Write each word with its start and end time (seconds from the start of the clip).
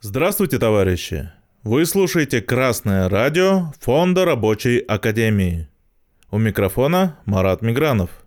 Здравствуйте, 0.00 0.60
товарищи! 0.60 1.32
Вы 1.64 1.84
слушаете 1.84 2.40
«Красное 2.40 3.08
радио» 3.08 3.72
Фонда 3.80 4.24
Рабочей 4.24 4.78
Академии. 4.78 5.68
У 6.30 6.38
микрофона 6.38 7.18
Марат 7.24 7.62
Мигранов. 7.62 8.24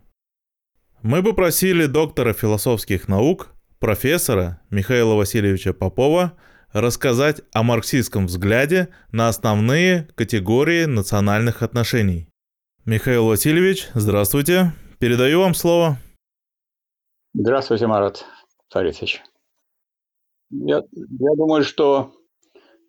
Мы 1.02 1.24
попросили 1.24 1.86
доктора 1.86 2.34
философских 2.34 3.08
наук, 3.08 3.54
профессора 3.80 4.60
Михаила 4.70 5.14
Васильевича 5.14 5.72
Попова 5.72 6.34
рассказать 6.74 7.42
о 7.54 7.64
марксистском 7.64 8.26
взгляде 8.26 8.90
на 9.14 9.30
основные 9.30 10.10
категории 10.16 10.84
национальных 10.84 11.64
отношений. 11.64 12.28
Михаил 12.84 13.28
Васильевич, 13.28 13.88
здравствуйте. 13.94 14.74
Передаю 15.00 15.40
вам 15.40 15.54
слово. 15.54 15.98
Здравствуйте, 17.34 17.88
Марат 17.88 18.26
Фаритович. 18.72 19.22
Я, 20.52 20.84
я 20.94 21.36
думаю, 21.36 21.64
что 21.64 22.12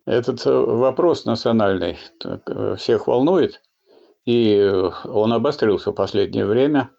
этот 0.05 0.45
э, 0.45 0.51
вопрос 0.51 1.25
национальный 1.25 1.97
э, 2.23 2.75
всех 2.77 3.07
волнует, 3.07 3.61
и 4.25 4.61
он 5.05 5.33
обострился 5.33 5.91
в 5.91 5.95
последнее 5.95 6.45
время. 6.45 6.89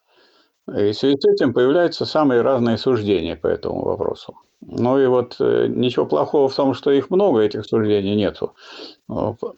И 0.69 0.93
в 0.93 0.95
связи 0.95 1.17
с 1.19 1.27
этим 1.27 1.53
появляются 1.53 2.07
самые 2.07 2.41
разные 2.41 2.79
суждения 2.79 3.37
по 3.37 3.47
этому 3.47 3.85
вопросу. 3.85 4.35
Ну 4.67 4.99
и 4.99 5.07
вот 5.07 5.37
э, 5.41 5.67
ничего 5.69 6.07
плохого 6.07 6.49
в 6.49 6.55
том, 6.55 6.75
что 6.75 6.91
их 6.91 7.11
много, 7.11 7.41
этих 7.41 7.67
суждений 7.67 8.17
нету. 8.17 8.55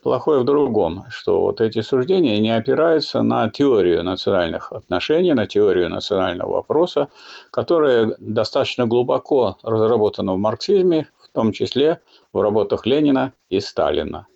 Плохое 0.03 0.41
в 0.41 0.45
другом, 0.45 1.05
что 1.11 1.41
вот 1.43 1.61
эти 1.61 1.81
суждения 1.81 2.41
не 2.41 2.51
опираются 2.51 3.23
на 3.23 3.49
теорию 3.49 4.03
национальных 4.03 4.73
отношений, 4.73 5.33
на 5.33 5.47
теорию 5.47 5.89
национального 5.89 6.55
вопроса, 6.55 7.09
которая 7.53 8.17
достаточно 8.19 8.87
глубоко 8.87 9.59
разработана 9.63 10.35
в 10.35 10.39
марксизме, 10.39 11.09
в 11.23 11.29
том 11.33 11.53
числе 11.53 12.01
в 12.33 12.41
работах 12.41 12.85
Ленина 12.87 13.33
и 13.49 13.61
Сталина. 13.61 14.27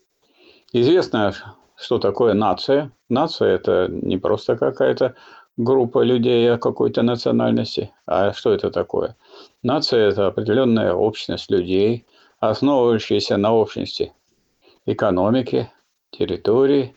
Известно, 0.73 1.34
что 1.74 1.99
такое 1.99 2.34
нация. 2.34 2.93
Нация– 3.09 3.49
это 3.55 3.88
не 3.90 4.18
просто 4.18 4.57
какая-то 4.57 5.16
группа 5.65 6.03
людей 6.03 6.57
какой-то 6.59 7.03
национальности. 7.03 7.91
А 8.07 8.33
что 8.33 8.53
это 8.53 8.71
такое? 8.71 9.16
Нация– 9.63 10.09
это 10.11 10.27
определенная 10.27 10.95
общность 10.95 11.51
людей, 11.51 12.07
основывающаяся 12.41 13.37
на 13.37 13.52
общности 13.52 14.13
экономики, 14.87 15.71
территории, 16.11 16.95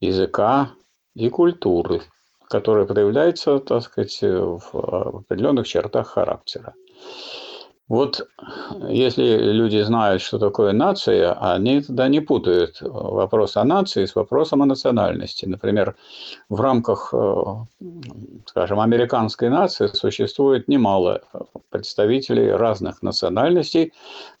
языка 0.00 0.70
и 1.14 1.28
культуры, 1.28 2.00
которая 2.48 2.86
проявляется, 2.86 3.58
так 3.58 3.82
сказать, 3.82 4.18
в 4.22 5.18
определенных 5.18 5.68
чертах 5.68 6.08
характера. 6.08 6.74
Вот 7.90 8.28
если 8.88 9.36
люди 9.52 9.82
знают, 9.82 10.22
что 10.22 10.38
такое 10.38 10.72
нация, 10.72 11.32
они 11.32 11.80
тогда 11.82 12.06
не 12.06 12.20
путают 12.20 12.76
вопрос 12.82 13.56
о 13.56 13.64
нации 13.64 14.04
с 14.04 14.14
вопросом 14.14 14.62
о 14.62 14.66
национальности. 14.66 15.44
Например, 15.44 15.96
в 16.48 16.60
рамках, 16.60 17.12
э, 17.12 17.42
скажем, 18.46 18.78
американской 18.78 19.48
нации 19.48 19.88
существует 19.88 20.68
немало 20.68 21.22
представителей 21.70 22.52
разных 22.52 23.02
национальностей. 23.02 23.92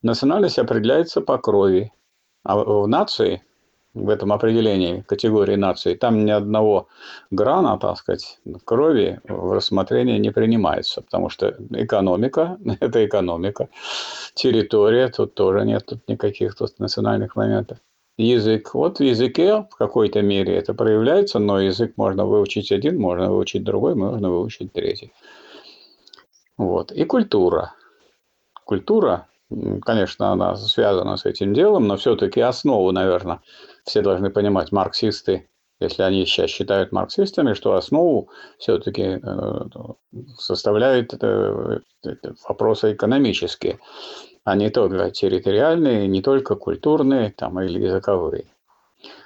Национальность 0.02 0.60
определяется 0.60 1.20
по 1.20 1.36
крови. 1.36 1.92
А 2.44 2.56
в 2.56 2.86
нации 2.86 3.42
в 3.94 4.08
этом 4.08 4.32
определении 4.32 5.00
категории 5.00 5.56
нации, 5.56 5.94
там 5.94 6.24
ни 6.24 6.30
одного 6.30 6.88
грана, 7.30 7.78
так 7.78 7.96
сказать, 7.98 8.38
крови 8.64 9.20
в 9.24 9.52
рассмотрение 9.52 10.18
не 10.18 10.30
принимается, 10.30 11.02
потому 11.02 11.28
что 11.28 11.56
экономика– 11.70 12.58
это 12.80 13.04
экономика, 13.04 13.68
территория, 14.34 15.08
тут 15.08 15.34
тоже 15.34 15.64
нет 15.64 15.86
тут 15.86 16.08
никаких 16.08 16.54
тут 16.54 16.78
национальных 16.78 17.36
моментов. 17.36 17.78
Язык. 18.16 18.74
Вот 18.74 18.98
в 18.98 19.02
языке 19.02 19.66
в 19.70 19.76
какой-то 19.76 20.20
мере 20.20 20.54
это 20.54 20.74
проявляется, 20.74 21.38
но 21.38 21.60
язык 21.60 21.94
можно 21.96 22.26
выучить 22.26 22.70
один, 22.70 23.00
можно 23.00 23.30
выучить 23.30 23.64
другой, 23.64 23.94
можно 23.94 24.30
выучить 24.30 24.72
третий. 24.72 25.12
Вот. 26.58 26.92
И 26.92 27.04
культура. 27.04 27.72
Культура 28.64 29.26
конечно, 29.82 30.32
она 30.32 30.56
связана 30.56 31.16
с 31.16 31.24
этим 31.24 31.54
делом, 31.54 31.86
но 31.86 31.96
все-таки 31.96 32.40
основу, 32.40 32.92
наверное, 32.92 33.40
все 33.90 34.02
должны 34.02 34.30
понимать, 34.30 34.72
марксисты, 34.72 35.48
если 35.80 36.02
они 36.02 36.24
сейчас 36.24 36.50
считают 36.50 36.92
марксистами, 36.92 37.54
что 37.54 37.74
основу 37.74 38.28
все-таки 38.58 39.20
э, 39.22 39.60
составляют 40.38 41.12
вопросы 42.48 42.92
экономические, 42.92 43.78
а 44.44 44.56
не 44.56 44.70
только 44.70 45.10
территориальные, 45.10 46.06
не 46.06 46.22
только 46.22 46.54
культурные 46.54 47.30
там, 47.36 47.60
или 47.60 47.84
языковые. 47.84 48.44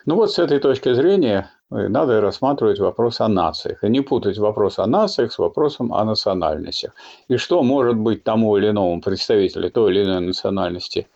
Ну 0.07 0.15
вот 0.17 0.33
с 0.33 0.39
этой 0.39 0.61
точки 0.61 0.95
зрения 0.95 1.51
э, 1.71 1.89
надо 1.89 2.21
рассматривать 2.21 2.79
вопрос 2.79 3.21
о 3.21 3.29
нациях. 3.29 3.85
И 3.85 3.89
не 3.89 4.01
путать 4.01 4.39
вопрос 4.39 4.79
о 4.79 4.87
нациях 4.87 5.33
с 5.33 5.39
вопросом 5.39 5.93
о 5.93 6.05
национальностях. 6.05 6.95
И 7.29 7.37
что 7.37 7.63
может 7.63 7.97
быть 7.97 8.25
тому 8.25 8.57
или 8.57 8.71
иному 8.71 9.01
представителю 9.01 9.71
той 9.71 9.93
или 9.93 10.05
иной 10.05 10.21
национальности 10.21 11.09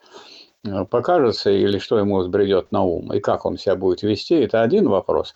покажется, 0.91 1.51
или 1.51 1.79
что 1.79 1.99
ему 1.99 2.19
взбредет 2.19 2.73
на 2.73 2.83
ум, 2.83 3.13
и 3.13 3.21
как 3.21 3.47
он 3.47 3.59
себя 3.59 3.77
будет 3.77 4.03
вести, 4.03 4.35
это 4.35 4.63
один 4.63 4.89
вопрос. 4.89 5.35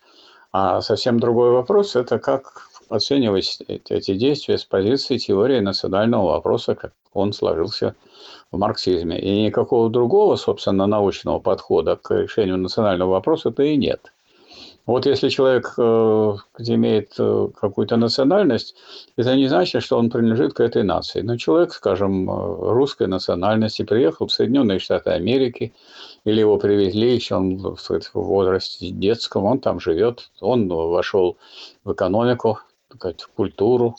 А 0.52 0.80
совсем 0.80 1.18
другой 1.18 1.50
вопрос– 1.50 1.96
это 1.96 2.18
как 2.18 2.68
оценивать 2.88 3.58
эти 3.66 4.14
действия 4.14 4.58
с 4.58 4.64
позиции 4.64 5.16
теории 5.16 5.60
национального 5.60 6.32
вопроса, 6.32 6.74
как 6.74 6.92
он 7.14 7.32
сложился 7.32 7.94
в 8.50 8.58
марксизме. 8.58 9.18
И 9.18 9.44
никакого 9.46 9.88
другого, 9.88 10.36
собственно, 10.36 10.86
научного 10.86 11.38
подхода 11.38 11.96
к 11.96 12.14
решению 12.14 12.58
национального 12.58 13.12
вопроса-то 13.12 13.62
и 13.62 13.76
нет. 13.76 14.12
Вот 14.84 15.06
если 15.06 15.28
человек 15.28 15.74
э, 15.78 16.36
имеет 16.58 17.14
э, 17.16 17.48
какую-то 17.60 17.96
национальность, 17.96 18.74
это 19.16 19.36
не 19.36 19.46
значит, 19.46 19.82
что 19.84 19.96
он 19.96 20.10
принадлежит 20.10 20.54
к 20.54 20.60
этой 20.60 20.82
нации. 20.82 21.20
Но 21.20 21.36
человек, 21.36 21.72
скажем, 21.72 22.28
э, 22.28 22.72
русской 22.72 23.06
национальности 23.06 23.82
приехал 23.84 24.26
в 24.26 24.32
Соединенные 24.32 24.80
Штаты 24.80 25.10
Америки, 25.10 25.72
или 26.24 26.40
его 26.40 26.58
привезли 26.58 27.14
еще 27.14 27.36
он 27.36 27.58
в 27.58 28.14
возрасте 28.14 28.90
детском, 28.90 29.44
он 29.44 29.60
там 29.60 29.78
живет, 29.78 30.30
он 30.40 30.68
вошел 30.68 31.36
в 31.84 31.92
экономику, 31.92 32.58
в 32.88 33.14
культуру, 33.36 33.96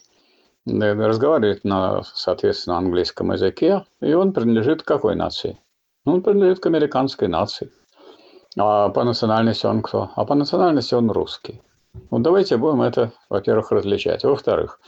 разговаривает 0.65 1.63
на, 1.63 2.03
соответственно, 2.03 2.77
английском 2.77 3.31
языке, 3.31 3.85
и 4.01 4.13
он 4.13 4.33
принадлежит 4.33 4.83
к 4.83 4.87
какой 4.87 5.15
нации? 5.15 5.57
Ну, 6.05 6.15
он 6.15 6.21
принадлежит 6.21 6.59
к 6.59 6.65
американской 6.65 7.27
нации. 7.27 7.71
А 8.57 8.89
по 8.89 9.03
национальности 9.03 9.65
он 9.65 9.81
кто? 9.81 10.11
А 10.15 10.25
по 10.25 10.35
национальности 10.35 10.93
он 10.93 11.09
русский. 11.11 11.61
Ну, 12.09 12.19
давайте 12.19 12.57
будем 12.57 12.81
это, 12.81 13.11
во-первых, 13.29 13.71
различать. 13.71 14.23
Во-вторых, 14.23 14.79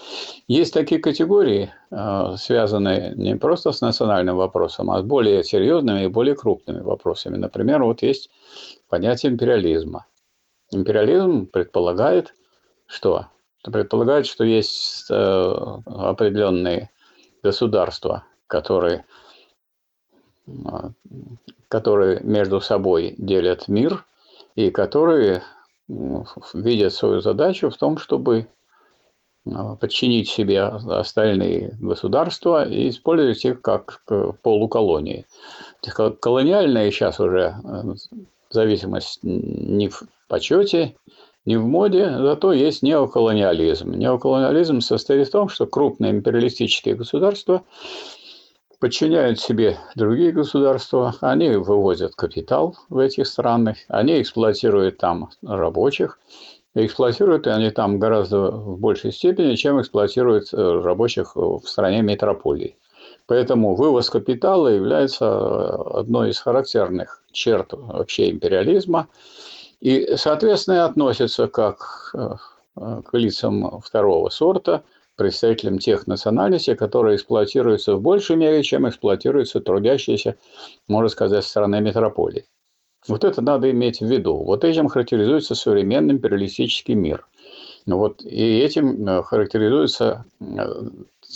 есть 0.48 0.74
такие 0.74 1.00
категории, 1.00 1.72
э, 1.92 2.36
связанные 2.38 3.14
не 3.16 3.36
просто 3.36 3.72
с 3.72 3.82
национальным 3.82 4.38
вопросом, 4.38 4.90
а 4.90 5.00
с 5.00 5.04
более 5.04 5.44
серьезными 5.44 6.06
и 6.06 6.08
более 6.08 6.36
крупными 6.36 6.82
вопросами. 6.82 7.38
Например, 7.38 7.84
вот 7.84 8.02
есть 8.02 8.32
понятие 8.90 9.32
империализма. 9.32 10.08
Империализм 10.72 11.46
предполагает, 11.46 12.34
что 12.88 13.28
предполагает, 13.64 14.26
что 14.26 14.44
есть 14.44 15.06
э, 15.10 15.54
определенные 15.86 16.90
государства, 17.44 18.24
которые, 18.48 19.06
которые 21.68 22.20
между 22.22 22.62
собой 22.62 23.16
делят 23.18 23.68
мир 23.68 24.06
и 24.56 24.70
которые 24.70 25.44
видят 26.54 26.94
свою 26.94 27.22
задачу 27.22 27.70
в 27.70 27.78
том, 27.78 27.98
чтобы 27.98 28.48
э, 29.46 29.52
подчинить 29.80 30.30
себе 30.30 30.64
остальные 30.64 31.78
государства 31.80 32.68
и 32.68 32.90
использовать 32.90 33.44
их 33.46 33.62
как 33.62 34.04
полуколонии. 34.42 35.26
Колониальная 36.20 36.90
сейчас 36.90 37.20
уже 37.20 37.56
зависимость 38.50 39.20
не 39.22 39.90
в 39.90 40.04
почете, 40.28 40.96
не 41.46 41.58
в 41.58 41.66
моде, 41.66 42.10
зато 42.10 42.54
есть 42.54 42.82
неоколониализм. 42.82 43.92
Неоколониализм 43.92 44.82
состоит 44.82 45.28
в 45.28 45.32
том, 45.32 45.50
что 45.50 45.68
крупные 45.68 46.12
империалистические 46.12 46.96
государства 46.96 47.62
подчиняют 48.86 49.40
себе 49.40 49.80
другие 49.96 50.32
государства, 50.32 51.16
они 51.22 51.50
вывозят 51.56 52.14
капитал 52.14 52.78
в 52.90 53.00
этих 53.00 53.26
странах, 53.26 53.78
они 53.88 54.22
эксплуатируют 54.22 55.00
там 55.00 55.32
рабочих, 55.42 56.20
эксплуатируют 56.76 57.48
они 57.48 57.72
там 57.72 57.98
гораздо 57.98 58.52
в 58.52 58.78
большей 58.78 59.12
степени, 59.12 59.56
чем 59.56 59.82
эксплуатируют 59.82 60.54
э, 60.54 60.58
рабочих 60.58 61.36
в 61.36 61.64
стране 61.66 62.04
метрополии. 62.04 62.78
Поэтому 63.26 63.74
вывоз 63.74 64.12
капитала 64.12 64.68
является 64.68 65.70
одной 66.00 66.30
из 66.30 66.38
характерных 66.38 67.24
черт 67.32 67.74
вообще 67.74 68.30
империализма– 68.30 69.08
и, 69.82 70.16
соответственно, 70.16 70.86
относятся 70.86 71.48
как 71.48 72.12
э, 72.16 72.36
к 72.76 73.10
лицам 73.14 73.82
второго 73.82 74.30
сорта, 74.30 74.84
представителем 75.16 75.80
тех 75.80 76.08
национальностей, 76.08 76.76
которые 76.76 77.16
эксплуатируются 77.16 77.96
в 77.96 78.02
большей 78.02 78.36
мере, 78.36 78.64
чем 78.64 78.88
эксплуатируются 78.88 79.60
трудящиеся, 79.60 80.36
можно 80.88 81.10
сказать, 81.10 81.46
страны 81.46 81.82
метрополии. 81.82 82.46
Вот 83.08 83.24
это 83.24 83.42
надо 83.42 83.70
иметь 83.72 84.00
в 84.00 84.06
виду. 84.06 84.36
Вот 84.38 84.64
этим 84.64 84.88
характеризуется 84.88 85.56
современный 85.56 86.16
империалистический 86.16 86.96
мир. 86.96 87.28
Вот, 87.86 88.24
и 88.26 88.60
этим 88.60 89.08
э, 89.08 89.22
характеризуется 89.22 90.26
э, 90.40 90.46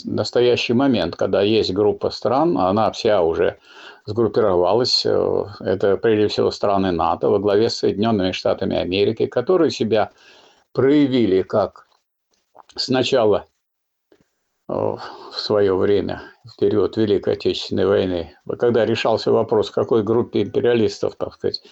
настоящий 0.04 0.74
момент, 0.74 1.16
когда 1.16 1.44
есть 1.44 1.72
группа 1.72 2.10
стран, 2.10 2.58
она 2.58 2.92
вся 2.92 3.22
уже 3.22 3.60
сгруппировалась. 4.08 5.06
Э, 5.06 5.46
это 5.60 5.98
прежде 5.98 6.28
всего 6.28 6.50
страны 6.50 6.92
НАТО 6.92 7.30
во 7.30 7.38
главе 7.38 7.70
с 7.70 7.76
Соединенными 7.76 8.32
Штатами 8.32 8.78
Америки, 8.78 9.28
которые 9.28 9.70
себя 9.70 10.10
проявили 10.74 11.44
как 11.44 11.86
сначала 12.76 13.46
в 14.70 15.02
свое 15.34 15.76
время, 15.76 16.22
в 16.46 16.56
период 16.60 16.96
Великой 16.96 17.34
Отечественной 17.34 17.88
войны, 17.88 18.38
когда 18.60 18.86
решался 18.86 19.32
вопрос, 19.32 19.72
какой 19.72 20.04
группе 20.04 20.44
империалистов, 20.44 21.16
так 21.16 21.34
сказать, 21.34 21.64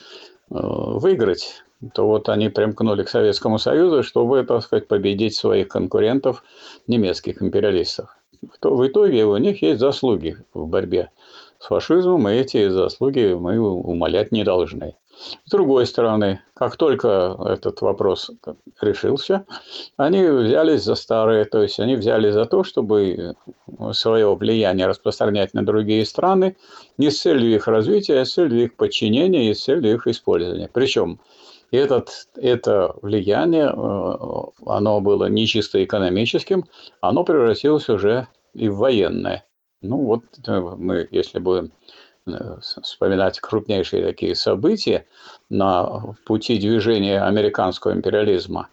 выиграть, 0.50 1.64
то 1.94 2.08
вот 2.08 2.28
они 2.28 2.50
примкнули 2.50 3.04
к 3.04 3.10
Советскому 3.10 3.60
Союзу, 3.60 4.02
чтобы, 4.02 4.44
так 4.44 4.64
сказать, 4.64 4.88
победить 4.88 5.36
своих 5.36 5.68
конкурентов, 5.68 6.44
немецких 6.88 7.44
империалистов. 7.44 8.18
В 8.62 8.88
итоге 8.88 9.26
у 9.26 9.38
них 9.38 9.62
есть 9.62 9.80
заслуги 9.80 10.38
в 10.56 10.66
борьбе 10.66 11.12
с 11.60 11.68
фашизмом, 11.68 12.28
и 12.30 12.34
эти 12.34 12.68
заслуги 12.70 13.36
мы 13.40 13.60
умолять 13.60 14.32
не 14.32 14.44
должны. 14.44 14.96
С 15.46 15.50
другой 15.50 15.86
стороны, 15.86 16.42
как 16.54 16.76
только 16.76 17.38
этот 17.46 17.82
вопрос 17.82 18.32
решился, 18.82 19.46
они 19.98 20.24
взялись 20.24 20.84
за 20.84 20.96
старые, 20.96 21.46
то 21.46 21.62
есть 21.62 21.80
они 21.80 21.96
взяли 21.96 22.30
за 22.30 22.46
то, 22.46 22.64
чтобы 22.64 23.36
свое 23.94 24.36
влияние 24.36 24.88
распространять 24.88 25.54
на 25.54 25.66
другие 25.66 26.06
страны 26.06 26.56
не 26.98 27.10
с 27.10 27.22
целью 27.22 27.56
их 27.56 27.68
развития, 27.68 28.22
а 28.22 28.26
с 28.26 28.34
целью 28.34 28.64
их 28.64 28.76
подчинения 28.76 29.50
и 29.50 29.54
с 29.54 29.64
целью 29.64 29.96
их 29.96 30.08
использования. 30.08 30.70
Причем 30.72 31.20
этот, 31.72 32.28
это 32.36 32.96
влияние, 33.02 33.66
э, 33.66 34.16
оно 34.66 35.02
было 35.02 35.26
не 35.26 35.48
чисто 35.48 35.84
экономическим, 35.84 36.66
оно 37.02 37.24
превратилось 37.24 37.90
уже 37.90 38.28
и 38.54 38.70
в 38.70 38.78
военное. 38.78 39.46
Ну 39.82 39.98
вот 39.98 40.24
э, 40.46 40.60
мы, 40.60 41.08
если 41.12 41.40
будем 41.40 41.72
вспоминать 42.62 43.40
крупнейшие 43.40 44.06
такие 44.06 44.36
события 44.36 45.06
на 45.50 46.16
пути 46.26 46.58
движения 46.58 47.22
американского 47.22 47.94
империализма 47.94 48.70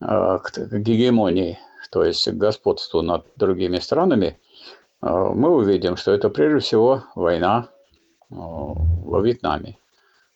к 0.00 0.52
гегемонии, 0.56 1.58
то 1.90 2.04
есть 2.04 2.28
к 2.28 2.34
господству 2.34 3.02
над 3.02 3.24
другими 3.36 3.78
странами, 3.78 4.38
мы 5.00 5.50
увидим, 5.50 5.96
что 5.96 6.12
это 6.12 6.30
прежде 6.30 6.58
всего 6.60 7.04
война 7.14 7.68
во 8.28 9.20
Вьетнаме. 9.20 9.78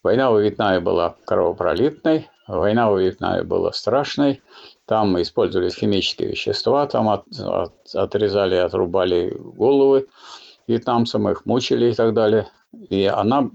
Война 0.02 0.30
во 0.30 0.40
Вьетнаме 0.40 0.80
была 0.80 1.16
кровопролитной, 1.24 2.28
война 2.46 2.90
во 2.90 2.98
Вьетнаме 3.00 3.42
была 3.42 3.72
страшной. 3.72 4.42
Там 4.86 5.20
использовались 5.20 5.74
химические 5.74 6.30
вещества, 6.30 6.86
там 6.86 7.08
от, 7.08 7.24
от, 7.38 7.94
отрезали, 7.94 8.56
отрубали 8.56 9.32
головы 9.38 10.08
вьетнамцам, 10.70 11.28
их 11.28 11.46
мучили 11.46 11.90
и 11.90 11.94
так 11.94 12.14
далее. 12.14 12.48
И 12.88 13.04
она, 13.04 13.50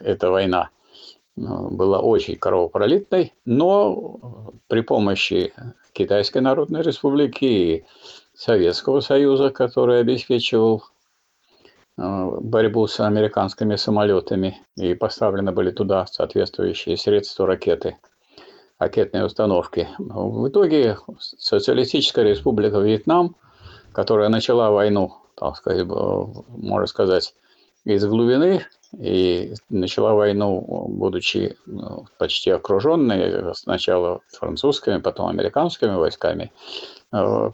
эта 0.00 0.30
война, 0.30 0.70
была 1.36 2.00
очень 2.00 2.36
кровопролитной, 2.36 3.32
но 3.44 4.52
при 4.68 4.80
помощи 4.82 5.52
Китайской 5.92 6.38
Народной 6.38 6.82
Республики 6.82 7.44
и 7.44 7.84
Советского 8.34 9.00
Союза, 9.00 9.50
который 9.50 10.00
обеспечивал 10.00 10.82
Э, 11.98 12.38
борьбу 12.40 12.86
с 12.86 13.00
американскими 13.00 13.76
самолетами, 13.76 14.58
и 14.76 14.94
поставлены 14.94 15.52
были 15.52 15.70
туда 15.70 16.06
соответствующие 16.06 16.96
средства 16.96 17.46
ракеты, 17.46 17.98
ракетные 18.78 19.26
установки. 19.26 19.88
В 19.98 20.48
итоге 20.48 20.96
Социалистическая 21.18 22.24
Республика 22.24 22.78
Вьетнам, 22.78 23.36
которая 23.92 24.30
начала 24.30 24.70
войну, 24.70 25.16
так 25.42 25.56
сказать, 25.56 25.86
можно 25.86 26.86
сказать, 26.86 27.34
из 27.84 28.06
глубины, 28.06 28.64
и 28.96 29.54
начала 29.70 30.14
войну, 30.14 30.86
будучи 30.88 31.56
ну, 31.66 32.06
почти 32.18 32.50
окруженной 32.50 33.54
сначала 33.54 34.20
французскими, 34.28 34.98
потом 34.98 35.28
американскими 35.28 35.94
войсками, 35.94 36.52
э, 37.12 37.50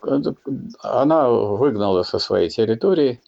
она 0.83 1.31
выгнала 1.31 2.03
со 2.03 2.19
своей 2.19 2.51
территории 2.51 3.21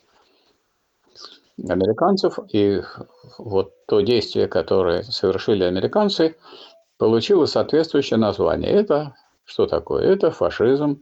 американцев, 1.68 2.38
и 2.52 2.82
вот 3.38 3.72
то 3.86 4.00
действие, 4.00 4.48
которое 4.48 5.02
совершили 5.04 5.64
американцы, 5.64 6.36
получило 6.98 7.46
соответствующее 7.46 8.18
название. 8.18 8.72
Это 8.72 9.14
что 9.44 9.66
такое? 9.66 10.04
Это 10.04 10.30
фашизм 10.30 11.00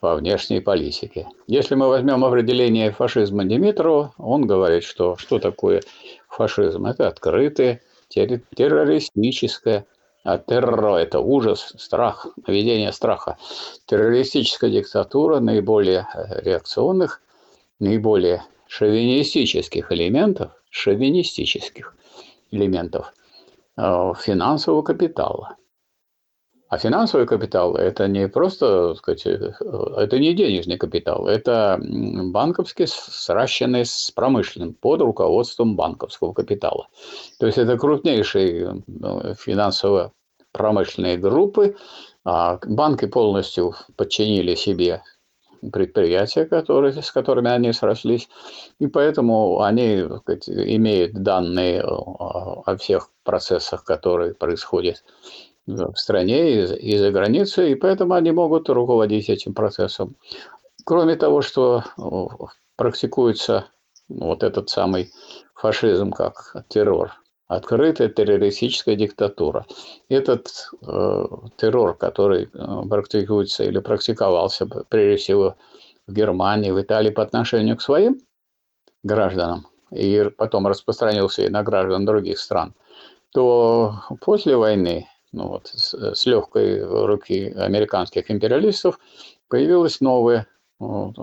во 0.00 0.14
внешней 0.14 0.60
политике. 0.60 1.28
Если 1.46 1.74
мы 1.74 1.88
возьмем 1.88 2.24
определение 2.24 2.90
фашизма 2.92 3.44
Димитрова, 3.44 4.12
он 4.18 4.46
говорит, 4.46 4.84
что 4.84 5.16
что 5.16 5.38
такое 5.38 5.82
фашизм? 6.28 6.86
Это 6.86 7.08
открытое, 7.08 7.80
террористическое, 8.08 9.86
а 10.24 10.38
террор– 10.38 10.96
это 10.98 11.20
ужас, 11.20 11.72
страх, 11.78 12.26
наведение 12.46 12.92
страха. 12.92 13.38
Террористическая 13.86 14.70
диктатура 14.70 15.38
наиболее 15.38 16.08
реакционных, 16.42 17.22
наиболее 17.78 18.42
шовинистических 18.66 19.92
элементов, 19.92 20.50
шовинистических 20.70 21.94
элементов 22.50 23.12
э, 23.76 24.12
финансового 24.18 24.82
капитала. 24.82 25.56
А 26.68 26.78
финансовый 26.78 27.26
капитал– 27.26 27.76
это 27.76 28.08
не 28.08 28.28
просто, 28.28 28.88
так 28.88 28.98
сказать, 28.98 29.26
э, 29.26 29.52
это 29.96 30.18
не 30.18 30.34
денежный 30.34 30.76
капитал, 30.76 31.28
это 31.28 31.80
банковский, 31.80 32.86
сращенный 32.86 33.84
с 33.84 34.10
промышленным, 34.10 34.74
под 34.74 35.00
руководством 35.02 35.76
банковского 35.76 36.32
капитала. 36.32 36.88
То 37.38 37.46
есть 37.46 37.58
это 37.58 37.78
крупнейшие 37.78 38.82
э, 38.88 39.34
финансово-промышленные 39.38 41.18
группы, 41.18 41.76
а 42.24 42.58
банки 42.66 43.06
полностью 43.06 43.74
подчинили 43.94 44.56
себе 44.56 45.02
предприятия, 45.72 46.46
которые, 46.46 46.92
с 46.92 47.12
которыми 47.12 47.50
они 47.50 47.72
срослись, 47.72 48.28
и 48.80 48.88
поэтому 48.88 49.60
они 49.60 50.04
сказать, 50.20 50.48
имеют 50.48 51.12
данные 51.12 51.82
о 51.84 52.76
всех 52.76 53.10
процессах, 53.22 53.84
которые 53.84 54.34
происходят 54.34 55.04
в 55.66 55.96
стране 55.96 56.64
и, 56.64 56.92
и 56.92 56.98
за 56.98 57.10
границей, 57.10 57.72
и 57.72 57.74
поэтому 57.74 58.14
они 58.14 58.30
могут 58.30 58.68
руководить 58.68 59.28
этим 59.28 59.54
процессом. 59.54 60.16
Кроме 60.84 61.16
того, 61.16 61.42
что 61.42 61.82
практикуется 62.76 63.66
вот 64.08 64.42
этот 64.42 64.70
самый 64.70 65.10
фашизм 65.54 66.12
как 66.12 66.54
террор, 66.68 67.12
открытая 67.48 68.08
террористическая 68.08 68.94
диктатура. 68.94 69.66
Этот 70.08 70.70
э, 70.86 71.24
террор, 71.56 71.96
который 71.96 72.44
э, 72.52 72.88
практикуется 72.88 73.64
или 73.64 73.78
практиковался 73.78 74.66
прежде 74.66 75.16
всего 75.16 75.56
в 76.06 76.12
Германии, 76.12 76.70
в 76.70 76.80
Италии 76.80 77.10
по 77.10 77.22
отношению 77.22 77.76
к 77.76 77.82
своим 77.82 78.20
гражданам, 79.02 79.66
и 79.90 80.30
потом 80.36 80.66
распространился 80.66 81.42
и 81.42 81.48
на 81.48 81.62
граждан 81.62 82.04
других 82.04 82.38
стран, 82.38 82.74
то 83.32 84.02
после 84.20 84.56
войны, 84.56 85.08
ну 85.36 85.48
вот, 85.48 85.68
с, 85.68 85.94
с 85.94 86.26
легкой 86.26 86.84
руки 86.84 87.52
американских 87.56 88.30
империалистов 88.30 88.98
появилось 89.48 90.00
новое 90.00 90.46
вот, 90.78 91.16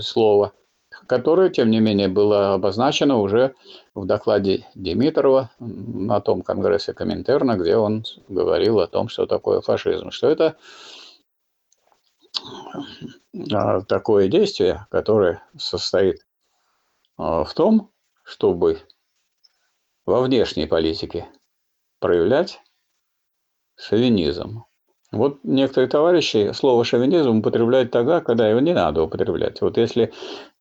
слово– 0.00 0.52
которое, 1.06 1.50
тем 1.50 1.70
не 1.70 1.80
менее, 1.80 2.08
было 2.08 2.54
обозначено 2.54 3.18
уже 3.18 3.54
в 3.94 4.06
докладе 4.06 4.66
Димитрова 4.74 5.50
на 5.58 6.20
том 6.20 6.42
конгрессе 6.42 6.94
Коминтерна, 6.94 7.56
где 7.56 7.76
он 7.76 8.04
говорил 8.28 8.80
о 8.80 8.86
том, 8.86 9.08
что 9.08 9.26
такое 9.26 9.60
фашизм, 9.60 10.10
что 10.10 10.28
это 10.28 10.56
а, 13.52 13.80
такое 13.82 14.28
действие, 14.28 14.86
которое 14.90 15.42
состоит 15.56 16.26
а, 17.16 17.44
в 17.44 17.54
том, 17.54 17.90
чтобы 18.22 18.80
во 20.04 20.22
внешней 20.22 20.66
политике 20.66 21.28
проявлять 22.00 22.60
шовинизм. 23.76 24.64
Вот 25.12 25.38
некоторые 25.44 25.88
товарищи 25.88 26.50
слово 26.52 26.84
шовинизм 26.84 27.38
употребляют 27.38 27.90
тогда, 27.90 28.20
когда 28.20 28.48
его 28.48 28.60
не 28.60 28.74
надо 28.74 29.02
употреблять. 29.02 29.60
Вот 29.60 29.78
если 29.78 30.12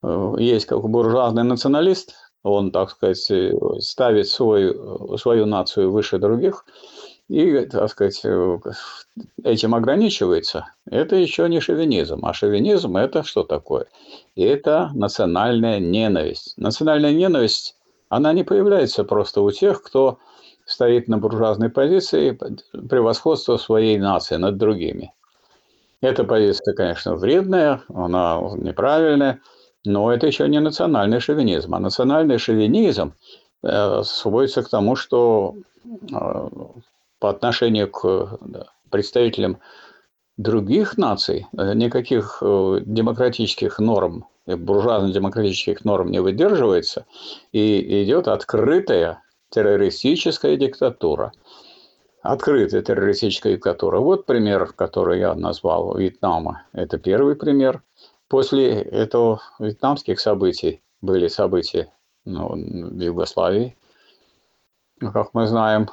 э, 0.03 0.35
есть 0.37 0.65
как 0.65 0.87
буржуазный 0.87 1.43
националист, 1.43 2.15
он, 2.43 2.71
так 2.71 2.91
сказать, 2.91 3.31
ставит 3.79 4.27
свою, 4.27 5.17
свою 5.17 5.47
нацию 5.47 5.91
выше 5.91 6.19
других, 6.19 6.63
и, 7.27 7.65
так 7.65 7.89
сказать, 7.89 8.21
э, 8.23 8.59
этим 9.43 9.73
ограничивается, 9.73 10.67
это 10.85 11.15
еще 11.15 11.49
не 11.49 11.59
шовинизм. 11.59 12.23
А 12.23 12.33
шовинизм– 12.33 12.97
это 12.97 13.23
что 13.23 13.43
такое? 13.43 13.87
Это 14.35 14.91
национальная 14.93 15.79
ненависть. 15.79 16.53
Национальная 16.57 17.13
ненависть, 17.13 17.77
она 18.09 18.31
не 18.31 18.43
появляется 18.43 19.03
просто 19.03 19.41
у 19.41 19.49
тех, 19.49 19.81
кто 19.81 20.19
стоит 20.65 21.07
на 21.07 21.17
буржуазной 21.17 21.69
позиции 21.69 22.37
превосходства 22.89 23.57
своей 23.57 23.97
нации 23.97 24.35
над 24.35 24.57
другими. 24.57 25.13
Эта 26.01 26.23
позиция, 26.23 26.73
конечно, 26.73 27.15
вредная, 27.15 27.81
она 27.93 28.39
неправильная, 28.55 29.39
но 29.85 30.11
это 30.11 30.27
еще 30.27 30.47
не 30.47 30.59
национальный 30.59 31.19
шовинизм. 31.19 31.73
А 31.73 31.79
национальный 31.79 32.37
шовинизм 32.37 33.13
э, 33.63 34.01
сводится 34.03 34.63
к 34.63 34.69
тому, 34.69 34.95
что 34.95 35.55
э, 35.85 36.49
по 37.19 37.29
отношению 37.29 37.89
к 37.89 38.39
представителям 38.89 39.59
других 40.37 40.97
наций 40.97 41.47
э, 41.57 41.73
никаких 41.73 42.39
э, 42.41 42.81
демократических 42.85 43.79
норм, 43.79 44.25
буржуазно-демократических 44.45 45.85
норм 45.85 46.11
не 46.11 46.19
выдерживается, 46.19 47.05
и 47.51 48.03
идет 48.03 48.27
открытая 48.27 49.23
террористическая 49.55 50.57
диктатура. 50.57 51.31
Открытая 52.21 52.81
террористическая 52.81 53.53
диктатура. 53.53 53.99
Вот 53.99 54.25
пример, 54.25 54.73
который 54.73 55.19
я 55.19 55.33
назвал 55.33 55.95
Вьетнама. 55.97 56.63
Это 56.73 56.97
первый 56.97 57.35
пример. 57.35 57.81
После 58.27 58.81
этого 58.81 59.41
вьетнамских 59.59 60.19
событий 60.19 60.81
были 61.01 61.29
события 61.29 61.93
ну, 62.25 62.49
в 62.49 62.99
Югославии, 62.99 63.77
как 64.99 65.33
мы 65.33 65.47
знаем, 65.47 65.89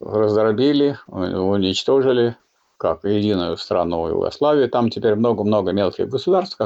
раздробили, 0.00 0.98
уничтожили 1.06 2.36
как 2.76 3.04
единую 3.04 3.56
страну 3.56 4.08
Югославии. 4.08 4.66
Там 4.66 4.90
теперь 4.90 5.14
много-много 5.14 5.72
мелких 5.72 6.08
государств, 6.08 6.58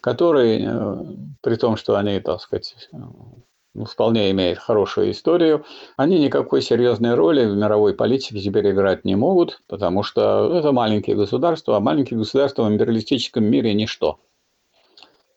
которые, 0.00 0.68
э, 0.68 0.96
при 1.40 1.54
том, 1.54 1.76
что 1.76 1.96
они, 1.96 2.20
так 2.20 2.40
сказать, 2.40 2.88
ну, 2.92 3.44
вполне 3.84 4.30
имеют 4.30 4.58
хорошую 4.58 5.10
историю, 5.10 5.64
они 5.96 6.18
никакой 6.18 6.62
серьезной 6.62 7.14
роли 7.14 7.44
в 7.44 7.56
мировой 7.56 7.94
политике 7.94 8.40
теперь 8.40 8.70
играть 8.70 9.04
не 9.04 9.16
могут, 9.16 9.60
потому 9.68 10.02
что 10.02 10.56
это 10.58 10.72
маленькие 10.72 11.16
государства, 11.16 11.76
а 11.76 11.80
маленькие 11.80 12.18
государства 12.18 12.64
в 12.64 12.68
империалистическом 12.68 13.44
мире– 13.44 13.74
ничто. 13.74 14.18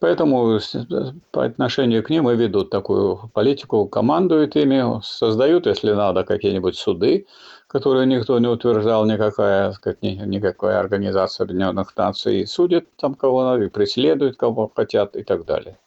Поэтому 0.02 0.60
по 1.30 1.46
отношению 1.46 2.02
к 2.02 2.10
ним 2.10 2.28
и 2.28 2.36
ведут 2.36 2.72
такую 2.72 3.30
политику, 3.36 3.88
командуют 3.88 4.56
ими, 4.56 5.00
создают, 5.04 5.68
если 5.68 5.92
надо, 5.92 6.24
какие-нибудь 6.24 6.76
суды, 6.76 7.28
которые 7.68 8.08
никто 8.08 8.40
не 8.40 8.48
утверждал, 8.48 9.06
никакая, 9.06 9.74
сказать, 9.74 10.02
никакая 10.02 10.80
организация 10.80 11.44
Объединенных 11.44 11.96
Наций, 11.96 12.48
судят 12.48 12.86
там 12.96 13.14
кого 13.14 13.44
надо, 13.44 13.70
преследуют 13.70 14.38
кого 14.38 14.72
хотят 14.76 15.16
и 15.16 15.22
так 15.24 15.46
далее. 15.46 15.78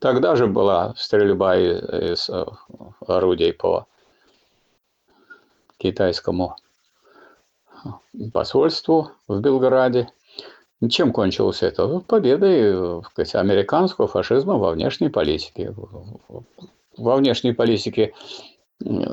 Тогда 0.00 0.36
же 0.36 0.46
была 0.46 0.94
стрельба 0.96 1.56
из 1.56 2.28
э, 2.28 2.44
орудий 3.06 3.52
по 3.52 3.86
китайскому 5.78 6.56
посольству 8.32 9.10
в 9.28 9.40
Белграде– 9.40 10.08
чем 10.88 11.12
кончилось 11.12 11.62
это? 11.62 11.86
Ну, 11.86 12.00
победой 12.00 13.02
сказать, 13.04 13.34
американского 13.34 14.08
фашизма 14.08 14.56
во 14.56 14.72
внешней 14.72 15.08
политике. 15.08 15.74
Во 16.96 17.16
внешней 17.16 17.52
политике 17.52 18.12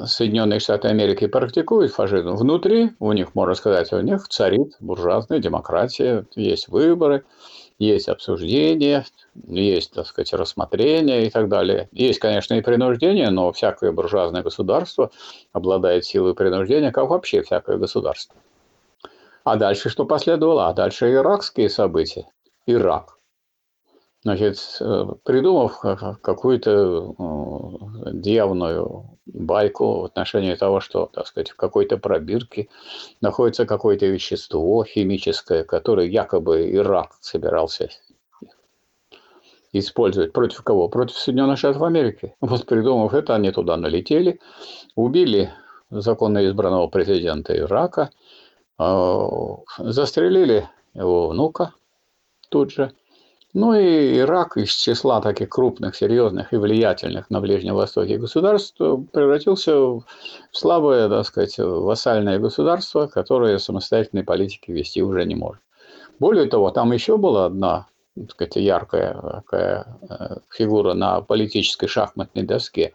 Соединенные 0.05 0.59
Штаты 0.59 0.87
Америки 0.87 1.27
практикуют 1.27 1.93
фашизм. 1.93 2.35
Внутри 2.35 2.91
у 2.99 3.11
них, 3.13 3.35
можно 3.35 3.55
сказать, 3.55 3.93
у 3.93 4.01
них 4.01 4.27
царит 4.27 4.75
буржуазная 4.79 5.39
демократия, 5.39 6.25
есть 6.35 6.67
выборы, 6.67 7.23
есть 7.81 8.09
обсуждения, 8.09 9.05
есть, 9.47 9.93
так 9.93 10.05
сказать, 10.05 10.33
рассмотрения 10.33 11.25
и 11.25 11.29
так 11.29 11.49
далее. 11.49 11.89
Есть, 11.91 12.19
конечно, 12.19 12.53
и 12.53 12.61
принуждение, 12.61 13.29
но 13.29 13.51
всякое 13.51 13.91
буржуазное 13.91 14.43
государство 14.43 15.11
обладает 15.51 16.05
силой 16.05 16.35
принуждения, 16.35 16.91
как 16.91 17.09
вообще 17.09 17.41
всякое 17.41 17.77
государство. 17.77 18.35
А 19.43 19.55
дальше 19.55 19.89
что 19.89 20.05
последовало? 20.05 20.67
А 20.67 20.73
дальше 20.73 21.11
иракские 21.11 21.69
события. 21.69 22.27
Ирак. 22.67 23.17
Значит, 24.23 24.57
э, 24.79 25.05
придумав 25.23 25.79
какую-то 26.21 27.15
э, 27.17 28.11
дьявную 28.13 29.17
байку 29.25 30.01
в 30.01 30.05
отношении 30.05 30.53
того, 30.53 30.79
что, 30.79 31.07
так 31.07 31.25
сказать, 31.25 31.49
в 31.49 31.55
какой-то 31.55 31.97
пробирке 31.97 32.69
находится 33.19 33.65
какое-то 33.65 34.05
вещество 34.05 34.83
химическое, 34.83 35.63
которое 35.63 36.07
якобы 36.07 36.71
Ирак 36.71 37.17
собирался 37.19 37.89
использовать. 39.73 40.33
Против 40.33 40.61
кого? 40.61 40.87
Против 40.87 41.17
Соединенных 41.17 41.57
Штатов 41.57 41.81
Америки. 41.81 42.35
Вот 42.41 42.65
придумав 42.67 43.13
это, 43.15 43.33
они 43.33 43.51
туда 43.51 43.75
налетели, 43.77 44.39
убили 44.95 45.51
законно 45.89 46.45
избранного 46.45 46.87
президента 46.87 47.57
Ирака– 47.57 48.11
а, 48.83 49.29
застрелили 49.77 50.67
его 50.95 51.27
внука 51.27 51.75
тут 52.49 52.71
же. 52.71 52.91
Ну 53.53 53.73
и 53.73 54.17
Ирак 54.17 54.55
из 54.55 54.69
числа 54.73 55.19
таких 55.21 55.49
крупных, 55.49 55.95
серьезных 55.95 56.53
и 56.53 56.57
влиятельных 56.57 57.29
на 57.29 57.41
Ближнем 57.41 57.75
Востоке 57.75 58.17
государств 58.17 58.77
превратился 58.77 59.77
в 59.77 60.03
слабое, 60.51 61.09
так 61.09 61.25
сказать, 61.25 61.57
вассальное 61.57 62.39
государство, 62.39 63.07
которое 63.07 63.57
самостоятельной 63.57 64.23
политики 64.23 64.71
вести 64.71 65.01
уже 65.03 65.25
не 65.25 65.35
может. 65.35 65.61
Более 66.19 66.45
того, 66.45 66.71
там 66.71 66.93
еще 66.93 67.17
была 67.17 67.45
одна 67.45 67.87
так 68.15 68.31
сказать, 68.31 68.55
яркая 68.57 69.13
такая 69.13 69.99
э, 70.09 70.37
фигура 70.49 70.93
на 70.93 71.21
политической 71.21 71.87
шахматной 71.87 72.43
доске. 72.43 72.93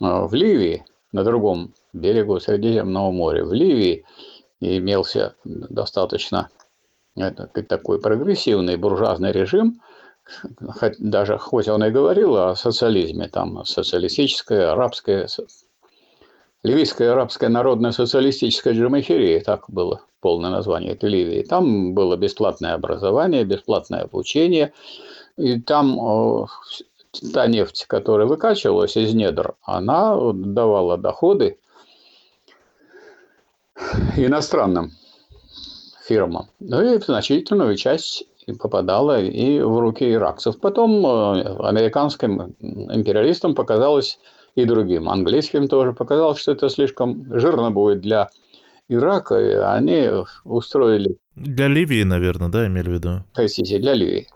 А, 0.00 0.26
в 0.26 0.34
Ливии, 0.34 0.84
на 1.12 1.24
другом 1.24 1.72
берегу 1.92 2.38
Средиземного 2.40 3.10
моря, 3.10 3.44
в 3.44 3.52
Ливии 3.52 4.04
имелся 4.60 5.34
достаточно 5.44 6.50
такой 7.30 8.00
прогрессивный 8.00 8.76
буржуазный 8.76 9.32
режим, 9.32 9.80
даже 10.98 11.38
хоть 11.38 11.68
он 11.68 11.84
и 11.84 11.90
говорил 11.90 12.36
о 12.36 12.56
социализме, 12.56 13.28
там 13.28 13.64
социалистическая, 13.64 14.72
арабская, 14.72 15.28
Ливийская 16.62 17.12
арабская 17.12 17.48
народная 17.48 17.92
социалистическая 17.92 18.74
джамахирия, 18.74 19.40
так 19.40 19.64
было 19.68 20.02
полное 20.20 20.50
название 20.50 20.92
этой 20.92 21.08
Ливии. 21.08 21.42
Там 21.42 21.94
было 21.94 22.16
бесплатное 22.16 22.74
образование, 22.74 23.44
бесплатное 23.44 24.02
обучение. 24.02 24.74
И 25.38 25.58
там 25.58 26.46
та 27.32 27.46
нефть, 27.46 27.86
которая 27.86 28.26
выкачивалась 28.26 28.96
из 28.96 29.14
недр, 29.14 29.54
она 29.62 30.14
давала 30.34 30.98
доходы 30.98 31.58
иностранным 34.16 34.92
фирмам. 36.10 36.46
Ну 36.58 36.82
и 36.82 36.98
значительную 36.98 37.76
часть 37.76 38.24
попадала 38.58 39.20
и 39.20 39.60
в 39.60 39.78
руки 39.78 40.12
иракцев. 40.12 40.58
Потом 40.58 41.06
э, 41.06 41.56
американским 41.60 42.56
империалистам 42.60 43.54
показалось 43.54 44.18
и 44.56 44.64
другим, 44.64 45.08
английским 45.08 45.68
тоже 45.68 45.92
показалось, 45.92 46.40
что 46.40 46.52
это 46.52 46.68
слишком 46.68 47.24
жирно 47.38 47.70
будет 47.70 48.00
для 48.00 48.28
Ирака, 48.88 49.38
и 49.38 49.54
они 49.54 50.08
устроили... 50.44 51.16
Для 51.36 51.68
Ливии, 51.68 52.02
наверное, 52.02 52.48
да, 52.48 52.66
имели 52.66 52.90
в 52.90 52.92
виду? 52.94 53.10
Простите, 53.32 53.78
для 53.78 53.94
Ливии. 53.94 54.26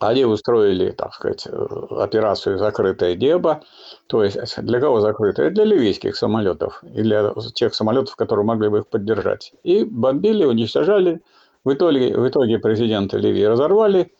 Они 0.00 0.24
устроили, 0.24 0.90
так 0.90 1.12
сказать, 1.14 1.46
э, 1.46 1.66
операцию 1.98 2.58
«Закрытое 2.58 3.16
небо». 3.16 3.62
То 4.06 4.22
есть 4.22 4.38
для 4.62 4.80
кого 4.80 5.00
закрытое? 5.00 5.50
Для 5.50 5.64
ливийских 5.64 6.16
самолетов 6.16 6.82
и 6.84 7.02
для 7.02 7.34
тех 7.54 7.74
самолетов, 7.74 8.14
которые 8.14 8.46
могли 8.46 8.68
бы 8.68 8.78
их 8.78 8.86
поддержать. 8.86 9.52
И 9.64 9.84
бомбили, 9.84 10.44
уничтожали. 10.44 11.20
В 11.64 11.72
итоге, 11.72 12.16
в 12.16 12.28
итоге 12.28 12.58
президента 12.58 13.18
Ливии 13.18 13.42
разорвали 13.42 14.12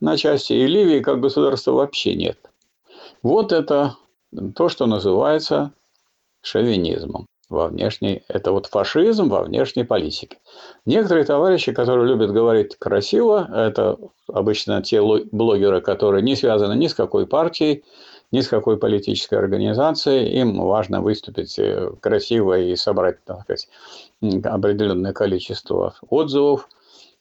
на 0.00 0.16
части, 0.16 0.52
и 0.52 0.66
Ливии 0.66 1.00
как 1.00 1.20
государства 1.20 1.72
вообще 1.72 2.14
нет. 2.14 2.38
Вот 3.22 3.52
это 3.52 3.96
то, 4.54 4.68
что 4.68 4.86
называется 4.86 5.72
шовинизмом 6.40 7.26
во 7.48 7.68
внешней, 7.68 8.22
это 8.28 8.52
вот 8.52 8.66
фашизм 8.66 9.28
во 9.28 9.42
внешней 9.42 9.84
политике. 9.84 10.38
Некоторые 10.84 11.24
товарищи, 11.24 11.72
которые 11.72 12.08
любят 12.08 12.32
говорить 12.32 12.76
красиво, 12.76 13.48
это 13.52 13.98
обычно 14.26 14.82
те 14.82 15.00
блогеры, 15.00 15.80
которые 15.80 16.22
не 16.22 16.34
связаны 16.36 16.74
ни 16.74 16.88
с 16.88 16.94
какой 16.94 17.26
партией, 17.26 17.84
ни 18.32 18.40
с 18.40 18.48
какой 18.48 18.76
политической 18.76 19.36
организацией, 19.36 20.40
им 20.40 20.60
важно 20.60 21.00
выступить 21.00 21.58
э, 21.58 21.92
красиво 22.00 22.58
и 22.58 22.74
собрать, 22.74 23.24
так 23.24 23.42
сказать, 23.42 23.68
определенное 24.20 25.12
количество 25.12 25.94
отзывов, 26.08 26.68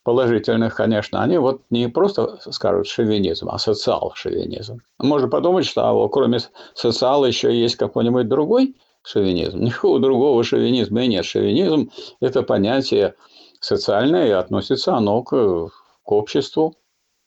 положительных, 0.06 0.76
конечно, 0.76 1.22
они 1.22 1.38
вот 1.38 1.62
не 1.70 1.90
просто 1.90 2.38
скажут 2.52 2.88
шовинизм, 2.88 3.50
а 3.50 3.58
социал-шовинизм. 3.58 4.82
Можно 5.00 5.28
подумать, 5.28 5.66
что 5.66 5.82
а, 5.82 6.10
кроме 6.10 6.40
социала 6.76 7.26
еще 7.26 7.54
есть 7.54 7.76
какой-нибудь 7.76 8.28
другой 8.28 8.76
шовинизм. 9.06 9.60
Никакого 9.60 10.00
другого 10.00 10.44
шовинизма 10.44 11.04
и 11.04 11.08
нет. 11.08 11.26
Шовинизм– 11.26 11.92
это 12.20 12.42
понятие 12.42 13.16
социальное, 13.60 14.28
и 14.28 14.32
относится 14.32 14.96
оно 14.96 15.24
к, 15.24 15.70
к 16.04 16.12
обществу. 16.12 16.76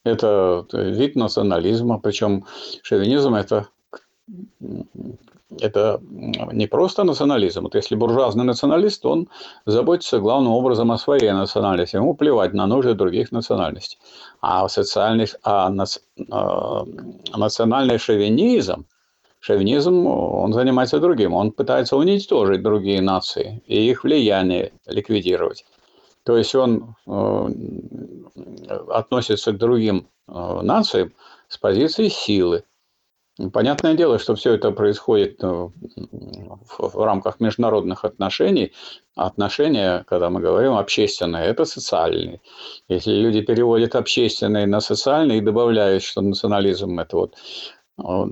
Это 0.04 0.66
вид 0.72 1.16
национализма, 1.16 1.98
причем 1.98 2.44
шовинизм– 2.82 3.34
это 3.36 3.68
это 5.60 6.00
не 6.52 6.66
просто 6.66 7.04
национализм. 7.04 7.62
Вот 7.62 7.74
если 7.74 7.94
буржуазный 7.94 8.44
националист, 8.44 9.06
он 9.06 9.28
заботится 9.64 10.18
главным 10.18 10.52
образом 10.52 10.92
о 10.92 10.98
своей 10.98 11.32
национальности. 11.32 11.96
Ему 11.96 12.14
плевать 12.14 12.52
на 12.52 12.66
нужды 12.66 12.94
других 12.94 13.32
национальностей. 13.32 13.98
А, 14.40 14.68
социальный, 14.68 15.26
а, 15.42 15.70
наци, 15.70 16.00
а 16.30 16.84
национальный 17.34 17.98
шовинизм, 17.98 18.84
шовинизм, 19.40 20.06
он 20.06 20.52
занимается 20.52 21.00
другим. 21.00 21.34
Он 21.34 21.52
пытается 21.52 21.96
уничтожить 21.96 22.62
другие 22.62 23.00
нации 23.00 23.62
и 23.66 23.90
их 23.90 24.04
влияние 24.04 24.72
ликвидировать. 24.86 25.64
То 26.24 26.36
есть 26.36 26.54
он 26.54 26.94
э, 27.06 27.48
относится 28.88 29.52
к 29.52 29.58
другим 29.58 30.08
э, 30.28 30.60
нациям 30.62 31.12
с 31.48 31.56
позиции 31.56 32.08
силы. 32.08 32.64
Понятное 33.52 33.94
дело, 33.94 34.18
что 34.18 34.34
все 34.34 34.54
это 34.54 34.72
происходит 34.72 35.42
э, 35.42 35.46
в 35.46 37.04
рамках 37.04 37.38
международных 37.40 38.04
отношений. 38.04 38.72
Отношения, 39.14 40.04
когда 40.08 40.28
мы 40.28 40.40
говорим 40.40 40.74
общественные, 40.74 41.46
это 41.46 41.64
социальные. 41.64 42.40
Если 42.88 43.12
люди 43.12 43.40
переводят 43.40 43.94
общественные 43.94 44.66
на 44.66 44.80
социальные 44.80 45.38
и 45.38 45.40
добавляют, 45.40 46.02
что 46.02 46.20
национализм 46.20 46.98
это 46.98 47.16
вот 47.16 47.36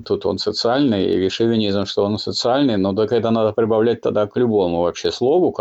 тут 0.05 0.25
он 0.25 0.37
социальный, 0.37 1.25
и 1.25 1.29
шовинизм, 1.29 1.85
что 1.85 2.03
он 2.03 2.17
социальный, 2.17 2.77
но 2.77 2.93
так 2.93 3.11
это 3.11 3.31
надо 3.31 3.53
прибавлять 3.53 4.01
тогда 4.01 4.27
к 4.27 4.37
любому 4.37 4.81
вообще 4.81 5.11
слову, 5.11 5.51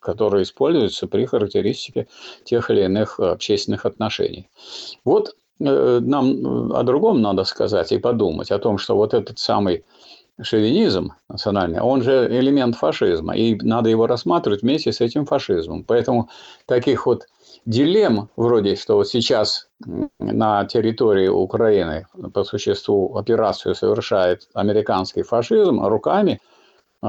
которое 0.00 0.42
используется 0.42 1.06
при 1.06 1.24
характеристике 1.24 2.06
тех 2.44 2.70
или 2.70 2.84
иных 2.84 3.20
общественных 3.20 3.86
отношений. 3.86 4.48
Вот 5.04 5.34
Э, 5.60 6.00
нам 6.00 6.72
о 6.72 6.82
другом 6.82 7.20
надо 7.20 7.44
сказать 7.44 7.92
и 7.92 7.98
подумать, 7.98 8.50
о 8.50 8.58
том, 8.58 8.78
что 8.78 8.96
вот 8.96 9.14
этот 9.14 9.38
самый 9.38 9.84
шовинизм 10.40 11.14
национальный, 11.28 11.80
он 11.80 12.02
же 12.02 12.28
элемент 12.30 12.76
фашизма, 12.76 13.36
и 13.36 13.56
надо 13.56 13.90
его 13.90 14.06
рассматривать 14.06 14.62
вместе 14.62 14.92
с 14.92 15.00
этим 15.00 15.26
фашизмом. 15.26 15.82
Поэтому 15.82 16.28
таких 16.66 17.06
вот 17.06 17.26
дилемм, 17.66 18.30
вроде, 18.36 18.76
что 18.76 18.96
вот 18.96 19.08
сейчас 19.08 19.68
на 20.18 20.64
территории 20.66 21.28
Украины 21.28 22.06
по 22.32 22.44
существу 22.44 23.16
операцию 23.16 23.74
совершает 23.74 24.48
американский 24.54 25.22
фашизм 25.22 25.80
руками 25.84 26.40
э, 27.02 27.08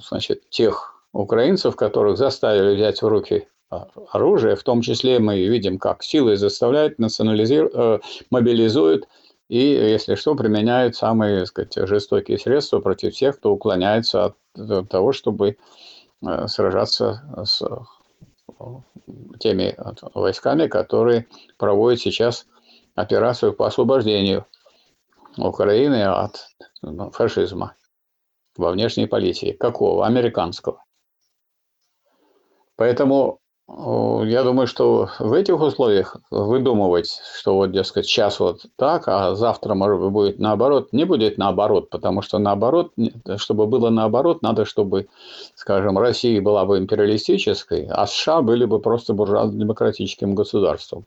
значит, 0.00 0.48
тех 0.50 1.04
украинцев, 1.12 1.76
которых 1.76 2.18
заставили 2.18 2.76
взять 2.76 3.02
в 3.02 3.06
руки 3.06 3.48
а, 3.70 3.86
оружие, 4.12 4.56
в 4.56 4.62
том 4.64 4.80
числе 4.80 5.20
мы 5.20 5.46
видим, 5.46 5.78
как 5.78 6.02
силы 6.02 6.36
заставляют, 6.36 6.98
национализируют, 6.98 7.74
э, 7.74 8.00
мобилизуют 8.30 9.06
и, 9.48 9.58
если 9.58 10.16
что, 10.16 10.34
применяют 10.34 10.96
самые 10.96 11.46
сказать, 11.46 11.74
жестокие 11.74 12.38
средства 12.38 12.80
против 12.80 13.14
тех, 13.14 13.38
кто 13.38 13.52
уклоняется 13.52 14.24
от 14.26 14.36
э, 14.56 14.84
того, 14.88 15.12
чтобы 15.12 15.56
э, 16.26 16.46
сражаться 16.48 17.22
с 17.44 17.62
теми 19.38 19.76
войсками, 20.14 20.66
которые 20.66 21.26
проводят 21.56 22.00
сейчас 22.00 22.46
операцию 22.94 23.52
по 23.52 23.66
освобождению 23.66 24.46
Украины 25.36 26.04
от 26.04 26.48
ну, 26.82 27.10
фашизма 27.10 27.74
во 28.56 28.72
внешней 28.72 29.06
политике. 29.06 29.54
Какого? 29.54 30.06
Американского. 30.06 30.84
Поэтому 32.76 33.40
я 34.24 34.42
думаю, 34.42 34.66
что 34.66 35.08
в 35.18 35.32
этих 35.32 35.60
условиях 35.60 36.16
выдумывать, 36.30 37.20
что 37.38 37.54
вот, 37.54 37.70
дескать, 37.70 38.06
сейчас 38.06 38.40
вот 38.40 38.62
так, 38.76 39.06
а 39.06 39.34
завтра, 39.34 39.74
может 39.74 40.00
быть, 40.00 40.10
будет 40.10 40.38
наоборот, 40.40 40.92
не 40.92 41.04
будет 41.04 41.38
наоборот, 41.38 41.88
потому 41.88 42.20
что 42.20 42.38
наоборот, 42.38 42.92
чтобы 43.36 43.66
было 43.66 43.90
наоборот, 43.90 44.42
надо, 44.42 44.64
чтобы, 44.64 45.06
скажем, 45.54 45.98
Россия 45.98 46.42
была 46.42 46.64
бы 46.64 46.78
империалистической, 46.78 47.86
а 47.88 48.06
США 48.06 48.42
были 48.42 48.64
бы 48.64 48.80
просто 48.80 49.14
буржуазно-демократическим 49.14 50.34
государством. 50.34 51.06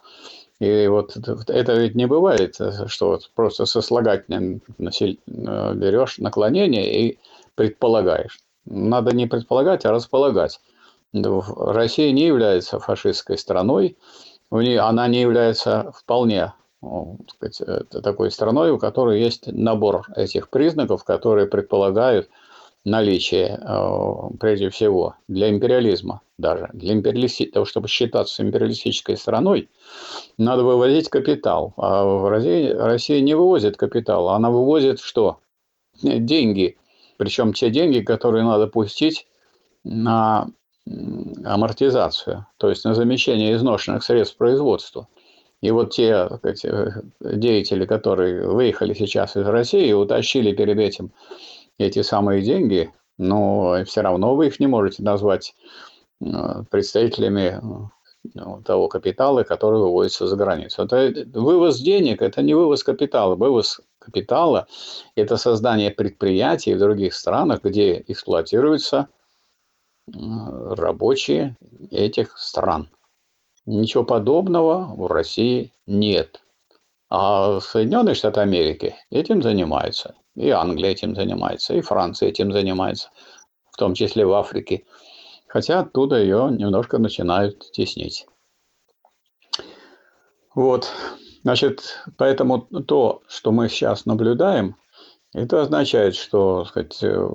И 0.59 0.87
вот 0.87 1.17
это 1.47 1.73
ведь 1.73 1.95
не 1.95 2.05
бывает, 2.05 2.55
что 2.87 3.07
вот 3.07 3.29
просто 3.35 3.65
сослагательным 3.65 4.61
берешь 4.77 6.17
наклонение 6.17 7.07
и 7.07 7.19
предполагаешь. 7.55 8.39
Надо 8.65 9.13
не 9.13 9.25
предполагать, 9.27 9.85
а 9.85 9.91
располагать. 9.91 10.61
Россия 11.13 12.11
не 12.11 12.25
является 12.25 12.79
фашистской 12.79 13.37
страной, 13.37 13.97
она 14.49 15.07
не 15.07 15.21
является 15.21 15.91
вполне 15.95 16.53
сказать, 17.29 17.61
э, 17.61 18.01
такой 18.01 18.31
страной, 18.31 18.71
у 18.71 18.77
которой 18.77 19.21
есть 19.21 19.47
набор 19.47 20.05
этих 20.15 20.49
признаков, 20.49 21.03
которые 21.03 21.47
предполагают 21.47 22.29
наличие, 22.85 23.57
э, 23.61 24.35
прежде 24.39 24.69
всего, 24.69 25.15
для 25.27 25.49
империализма 25.49 26.21
даже, 26.37 26.69
для 26.73 26.93
империалисти... 26.93 27.45
того, 27.45 27.65
чтобы 27.65 27.87
считаться 27.87 28.43
империалистической 28.43 29.15
страной, 29.15 29.69
надо 30.37 30.63
вывозить 30.63 31.09
капитал. 31.09 31.73
А 31.77 32.03
в 32.03 32.29
России, 32.29 32.69
Россия 32.69 33.21
не 33.21 33.35
вывозит 33.35 33.77
капитал, 33.77 34.29
она 34.29 34.51
вывозит 34.51 34.99
что? 34.99 35.39
Деньги. 36.01 36.77
Причем 37.17 37.53
те 37.53 37.69
деньги, 37.69 37.99
которые 37.99 38.43
надо 38.43 38.67
пустить 38.67 39.27
на 39.85 40.49
амортизацию, 40.85 42.45
то 42.57 42.69
есть 42.69 42.83
на 42.85 42.93
замещение 42.93 43.55
изношенных 43.55 44.03
средств 44.03 44.37
производства. 44.37 45.07
И 45.61 45.71
вот 45.71 45.91
те 45.91 46.27
сказать, 46.37 46.65
э, 46.65 47.01
деятели, 47.21 47.85
которые 47.85 48.47
выехали 48.47 48.93
сейчас 48.93 49.37
из 49.37 49.47
России 49.47 49.87
и 49.87 49.93
утащили 49.93 50.53
перед 50.53 50.77
этим 50.77 51.11
эти 51.77 52.01
самые 52.01 52.41
деньги, 52.41 52.93
но 53.17 53.83
все 53.85 54.01
равно 54.01 54.35
вы 54.35 54.47
их 54.47 54.59
не 54.59 54.67
можете 54.67 55.03
назвать 55.03 55.55
э, 56.21 56.63
представителями 56.69 57.61
ну, 58.33 58.61
того 58.63 58.87
капитала, 58.87 59.43
который 59.43 59.79
выводится 59.79 60.27
за 60.27 60.35
границу. 60.35 60.83
Это 60.83 61.13
вывоз 61.33 61.79
денег– 61.79 62.21
это 62.21 62.41
не 62.41 62.53
вывоз 62.53 62.83
капитала. 62.83 63.35
Вывоз 63.35 63.81
капитала– 63.99 64.67
это 65.15 65.37
создание 65.37 65.91
предприятий 65.91 66.73
в 66.73 66.79
других 66.79 67.13
странах, 67.13 67.61
где 67.63 68.03
эксплуатируется 68.07 69.07
рабочие 70.07 71.55
этих 71.91 72.37
стран. 72.37 72.89
Ничего 73.65 74.03
подобного 74.03 74.93
в 74.95 75.07
России 75.07 75.71
нет. 75.85 76.41
А 77.09 77.59
Соединенные 77.61 78.15
Штаты 78.15 78.41
Америки 78.41 78.95
этим 79.09 79.41
занимаются. 79.41 80.15
И 80.35 80.49
Англия 80.49 80.89
этим 80.91 81.15
занимается, 81.15 81.75
и 81.75 81.81
Франция 81.81 82.29
этим 82.29 82.51
занимается, 82.51 83.09
в 83.71 83.77
том 83.77 83.93
числе 83.93 84.25
в 84.25 84.33
Африке. 84.33 84.85
Хотя 85.47 85.81
оттуда 85.81 86.19
ее 86.19 86.49
немножко 86.49 86.97
начинают 86.97 87.71
теснить. 87.71 88.25
Вот. 90.55 90.91
Значит, 91.43 91.99
поэтому 92.17 92.61
то, 92.61 93.21
что 93.27 93.51
мы 93.51 93.69
сейчас 93.69 94.05
наблюдаем, 94.05 94.75
это 95.33 95.61
означает, 95.61 96.15
что 96.15 96.65
сказать, 96.65 96.99
э, 97.01 97.27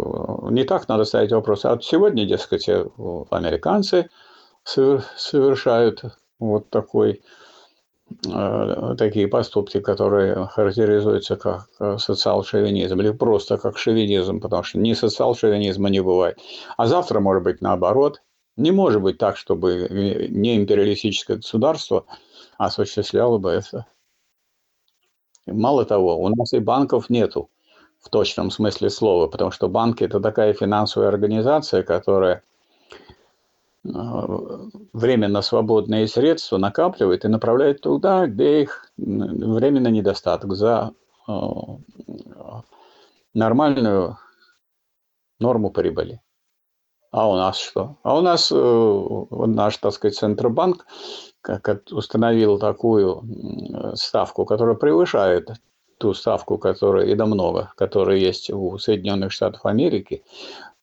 не 0.51 0.65
так 0.65 0.89
надо 0.89 1.05
ставить 1.05 1.33
вопрос. 1.33 1.65
А 1.65 1.79
сегодня, 1.81 2.25
дескать, 2.27 2.69
э, 2.69 2.87
американцы 3.31 4.09
совершают 4.65 6.05
вот 6.39 6.71
такой, 6.71 7.23
э, 8.27 8.95
такие 8.97 9.27
поступки, 9.27 9.81
которые 9.81 10.47
характеризуются 10.47 11.37
как 11.37 11.69
социал-шовинизм 11.99 13.01
или 13.01 13.11
просто 13.11 13.59
как 13.59 13.79
шовинизм, 13.79 14.41
потому 14.41 14.63
что 14.63 14.79
ни 14.79 14.93
социал-шовинизма 14.93 15.89
не 15.91 16.01
бывает. 16.01 16.39
А 16.77 16.87
завтра 16.87 17.21
может 17.21 17.43
быть 17.43 17.61
наоборот. 17.61 18.23
Не 18.57 18.73
может 18.73 19.03
быть 19.03 19.19
так, 19.19 19.37
чтобы 19.37 19.89
не 20.31 20.57
империалистическое 20.57 21.37
государство 21.37 22.07
осуществляло 22.59 23.39
бы 23.39 23.51
это. 23.51 23.87
Мало 25.47 25.85
того, 25.85 26.19
у 26.21 26.29
нас 26.29 26.53
и 26.53 26.59
банков 26.59 27.09
нету 27.09 27.51
в 28.01 28.11
точном 28.11 28.51
смысле 28.51 28.91
слова, 28.91 29.27
потому 29.27 29.51
что 29.51 29.69
банки– 29.69 30.05
это 30.05 30.21
такая 30.21 30.53
финансовая 30.53 31.09
организация, 31.09 31.83
которая 31.83 32.43
э, 33.85 33.91
временно 34.93 35.43
свободные 35.43 36.07
средства 36.07 36.59
накапливает 36.59 37.25
и 37.25 37.29
направляет 37.29 37.81
туда, 37.81 38.27
где 38.27 38.63
их 38.63 38.91
временно 38.97 39.89
недостаток 39.89 40.55
за 40.55 40.93
э, 41.27 41.33
нормальную 43.35 44.19
норму 45.41 45.71
прибыли. 45.71 46.21
А 47.11 47.29
у 47.29 47.37
нас 47.37 47.59
что? 47.59 47.97
А 48.03 48.17
у 48.17 48.21
нас 48.21 48.53
э, 48.55 49.27
наш, 49.31 49.77
так 49.79 49.93
сказать, 49.93 50.17
Центробанк 50.17 50.87
установил 51.91 52.59
такую 52.59 53.25
ставку, 53.95 54.45
которая 54.45 54.75
превышает 54.75 55.51
ту 55.99 56.15
ставку, 56.15 56.59
которая, 56.59 57.07
и 57.07 57.15
да 57.15 57.27
много, 57.27 57.73
которая 57.77 58.17
есть 58.17 58.51
у 58.51 58.79
Соединенных 58.79 59.33
Штатов 59.33 59.67
Америки, 59.67 60.23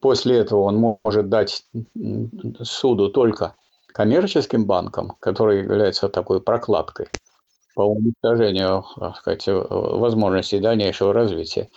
После 0.05 0.37
этого 0.37 0.61
он 0.61 0.99
может 1.03 1.29
дать 1.29 1.65
суду 2.61 3.09
только 3.09 3.55
коммерческим 3.87 4.65
банкам, 4.65 5.15
которые 5.19 5.63
являются 5.63 6.09
такой 6.09 6.41
прокладкой 6.41 7.07
по 7.73 7.81
уничтожению 7.81 8.85
так 8.99 9.17
сказать, 9.17 9.47
возможностей 9.47 10.59
дальнейшего 10.59 11.11
развития. 11.11 11.69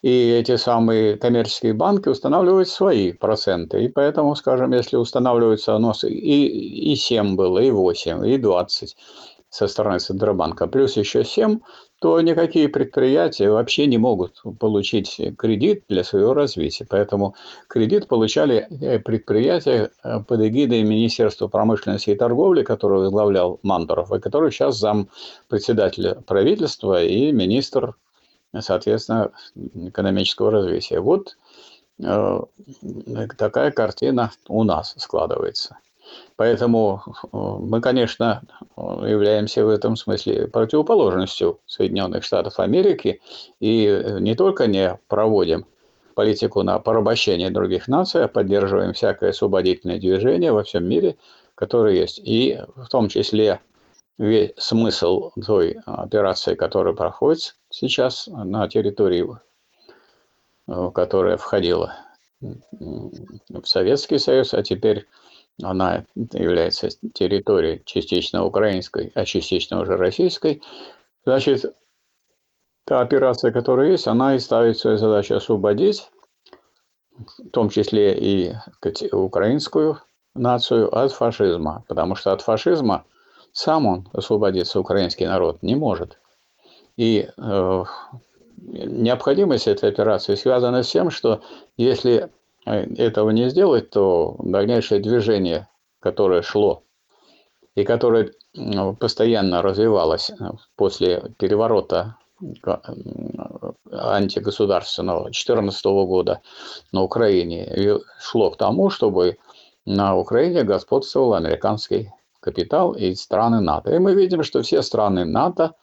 И 0.00 0.30
эти 0.30 0.56
самые 0.56 1.18
коммерческие 1.18 1.74
банки 1.74 2.08
устанавливают 2.08 2.70
свои 2.70 3.12
проценты. 3.12 3.84
И 3.84 3.88
поэтому, 3.88 4.34
скажем, 4.34 4.72
если 4.72 4.96
устанавливается 4.96 5.76
у 5.76 5.92
и, 6.08 6.92
и 6.92 6.96
7 6.96 7.36
было, 7.36 7.58
и 7.58 7.70
8, 7.70 8.26
и 8.26 8.38
20 8.38 8.96
со 9.50 9.68
стороны 9.68 9.98
Центробанка, 9.98 10.66
плюс 10.68 10.96
еще 10.96 11.22
7, 11.22 11.60
то 12.04 12.20
никакие 12.20 12.68
предприятия 12.68 13.48
вообще 13.48 13.86
не 13.86 13.96
могут 13.96 14.42
получить 14.60 15.18
кредит 15.38 15.84
для 15.88 16.04
своего 16.04 16.34
развития. 16.34 16.86
Поэтому 16.86 17.34
кредит 17.66 18.08
получали 18.08 18.68
э, 18.68 18.98
предприятия 18.98 19.90
э, 20.02 20.20
под 20.20 20.42
эгидой 20.42 20.82
Министерства 20.82 21.48
промышленности 21.48 22.10
и 22.10 22.14
торговли, 22.14 22.62
которое 22.62 23.00
возглавлял 23.00 23.58
Мандоров, 23.62 24.12
и 24.12 24.20
который 24.20 24.50
сейчас 24.50 24.76
зам 24.76 25.08
председателя 25.48 26.16
правительства 26.26 27.02
и 27.02 27.32
министр, 27.32 27.94
соответственно, 28.58 29.30
экономического 29.74 30.50
развития. 30.50 31.00
Вот 31.00 31.38
э, 32.00 32.40
такая 33.38 33.70
картина 33.70 34.30
у 34.46 34.62
нас 34.62 34.94
складывается. 34.98 35.78
Поэтому 36.36 37.02
э, 37.06 37.26
мы, 37.32 37.80
конечно, 37.80 38.42
являемся 38.76 39.64
в 39.64 39.68
этом 39.68 39.96
смысле 39.96 40.48
противоположностью 40.48 41.60
Соединенных 41.66 42.24
Штатов 42.24 42.58
Америки 42.60 43.20
и 43.60 44.04
не 44.20 44.34
только 44.34 44.66
не 44.66 44.98
проводим 45.08 45.66
политику 46.14 46.62
на 46.62 46.78
порабощение 46.78 47.50
других 47.50 47.88
наций, 47.88 48.24
а 48.24 48.28
поддерживаем 48.28 48.92
всякое 48.92 49.30
освободительное 49.30 49.98
движение 49.98 50.52
во 50.52 50.62
всем 50.62 50.84
мире, 50.84 51.16
которое 51.54 51.94
есть. 51.94 52.20
И 52.24 52.60
в 52.76 52.88
том 52.88 53.08
числе 53.08 53.60
весь 54.18 54.52
смысл 54.56 55.30
той 55.44 55.76
операции, 55.86 56.54
которая 56.54 56.94
проходит 56.94 57.56
сейчас 57.70 58.28
на 58.28 58.68
территории, 58.68 59.28
э, 60.68 60.90
которая 60.94 61.36
входила 61.36 61.94
в 62.40 63.64
Советский 63.64 64.18
Союз, 64.18 64.54
а 64.54 64.62
теперь 64.62 65.06
она 65.62 66.04
является 66.32 66.88
территорией 67.12 67.82
частично 67.84 68.44
украинской, 68.44 69.12
а 69.14 69.24
частично 69.24 69.80
уже 69.80 69.96
российской, 69.96 70.62
значит, 71.24 71.74
та 72.84 73.00
операция, 73.00 73.52
которая 73.52 73.92
есть, 73.92 74.06
она 74.06 74.34
и 74.34 74.38
ставит 74.38 74.78
свою 74.78 74.98
задачу 74.98 75.34
освободить, 75.34 76.10
в 77.16 77.50
том 77.50 77.70
числе 77.70 78.16
и 78.18 78.54
сказать, 78.76 79.12
украинскую 79.12 80.00
нацию 80.34 80.94
от 80.94 81.12
фашизма, 81.12 81.84
потому 81.88 82.16
что 82.16 82.32
от 82.32 82.42
фашизма 82.42 83.04
сам 83.52 83.86
он 83.86 84.08
освободиться, 84.12 84.80
украинский 84.80 85.26
народ, 85.26 85.62
не 85.62 85.76
может. 85.76 86.18
И 86.96 87.28
э, 87.36 87.84
необходимость 88.56 89.68
этой 89.68 89.88
операции 89.88 90.34
связана 90.34 90.82
с 90.82 90.90
тем, 90.90 91.10
что 91.10 91.40
если 91.76 92.30
этого 92.64 93.30
не 93.30 93.50
сделать, 93.50 93.90
то 93.90 94.36
дальнейшее 94.38 95.00
движение, 95.00 95.68
которое 96.00 96.42
шло 96.42 96.82
и 97.74 97.84
которое 97.84 98.32
постоянно 99.00 99.60
развивалось 99.60 100.30
э, 100.30 100.34
после 100.76 101.32
переворота 101.38 102.16
э, 102.40 102.76
антигосударственного 103.90 105.24
2014 105.24 105.84
года 105.84 106.40
на 106.92 107.02
Украине, 107.02 107.98
шло 108.20 108.50
к 108.50 108.56
тому, 108.56 108.90
чтобы 108.90 109.38
на 109.84 110.16
Украине 110.16 110.62
господствовал 110.62 111.34
американский 111.34 112.12
капитал 112.40 112.92
и 112.92 113.14
страны 113.14 113.60
НАТО. 113.60 113.94
И 113.94 113.98
мы 113.98 114.14
видим, 114.14 114.44
что 114.44 114.62
все 114.62 114.82
страны 114.82 115.24
НАТО 115.24 115.74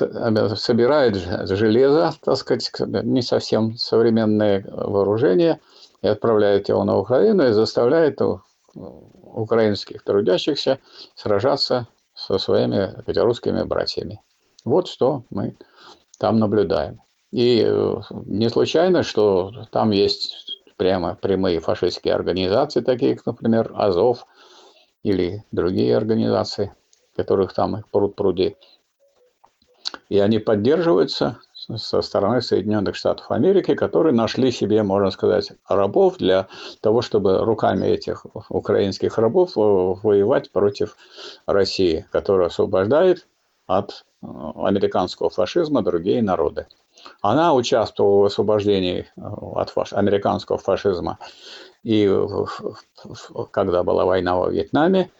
э, 0.00 0.54
собирают 0.56 1.16
железо, 1.16 2.12
так 2.22 2.36
сказать, 2.36 2.70
не 3.04 3.22
совсем 3.22 3.76
современное 3.76 4.62
вооружение– 4.70 5.58
и 6.02 6.08
отправляет 6.08 6.68
его 6.68 6.84
на 6.84 6.98
Украину 6.98 7.48
и 7.48 7.52
заставляет 7.52 8.20
украинских 8.74 10.02
трудящихся 10.04 10.78
сражаться 11.14 11.88
со 12.14 12.38
своими 12.38 12.94
русскими 13.18 13.62
братьями. 13.62 14.20
Вот 14.64 14.88
что 14.88 15.24
мы 15.30 15.56
там 16.18 16.38
наблюдаем. 16.38 17.00
И 17.30 17.62
э, 17.64 18.00
не 18.26 18.48
случайно, 18.48 19.02
что 19.02 19.52
там 19.70 19.90
есть 19.90 20.62
прямо 20.76 21.14
прямые 21.14 21.60
фашистские 21.60 22.14
организации, 22.14 22.80
такие 22.80 23.16
как, 23.16 23.26
например, 23.26 23.72
Азов 23.74 24.26
или 25.02 25.44
другие 25.52 25.96
организации, 25.96 26.74
которых 27.16 27.52
там 27.52 27.76
их 27.76 27.88
пруд 27.88 28.16
пруди. 28.16 28.56
И 30.08 30.18
они 30.18 30.38
поддерживаются 30.38 31.38
со 31.76 32.02
стороны 32.02 32.40
Соединенных 32.40 32.96
Штатов 32.96 33.30
Америки, 33.30 33.74
которые 33.74 34.14
нашли 34.14 34.50
себе, 34.50 34.82
можно 34.82 35.10
сказать, 35.10 35.52
рабов 35.68 36.16
для 36.18 36.48
того, 36.80 37.02
чтобы 37.02 37.38
руками 37.44 37.86
этих 37.86 38.24
украинских 38.48 39.18
рабов 39.18 39.50
э, 39.56 39.60
воевать 39.60 40.50
против 40.50 40.96
России, 41.46 42.06
которая 42.10 42.48
освобождает 42.48 43.26
от 43.66 44.04
э, 44.22 44.26
американского 44.56 45.30
фашизма 45.30 45.82
другие 45.82 46.22
народы. 46.22 46.66
Она 47.20 47.54
участвовала 47.54 48.22
в 48.22 48.24
освобождении 48.26 49.00
э, 49.00 49.20
от 49.20 49.70
фаш... 49.70 49.92
американского 49.92 50.58
фашизма 50.58 51.18
и 51.84 52.10
когда 53.50 53.82
была 53.82 54.04
война 54.04 54.36
во 54.36 54.50
Вьетнаме, 54.50 55.10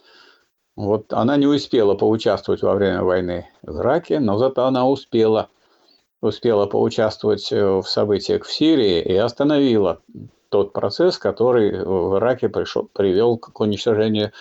вот 0.76 1.12
она 1.12 1.37
не 1.37 1.46
успела 1.46 1.94
поучаствовать 1.94 2.62
во 2.62 2.74
время 2.74 3.02
войны 3.02 3.48
в 3.62 3.80
Ираке, 3.80 4.20
но 4.20 4.38
зато 4.38 4.64
она 4.64 4.87
успела 4.87 5.48
успела 6.20 6.66
поучаствовать 6.66 7.50
э, 7.52 7.64
в 7.64 7.85
событиях 7.85 8.44
в 8.44 8.52
Сирии 8.52 9.00
и 9.00 9.14
остановила 9.14 10.00
тот 10.48 10.72
процесс, 10.72 11.18
который 11.18 11.85
в 11.85 12.16
Ираке 12.16 12.48
пришел, 12.48 12.88
привел 12.92 13.37
к 13.37 13.59
уничтожению 13.61 14.33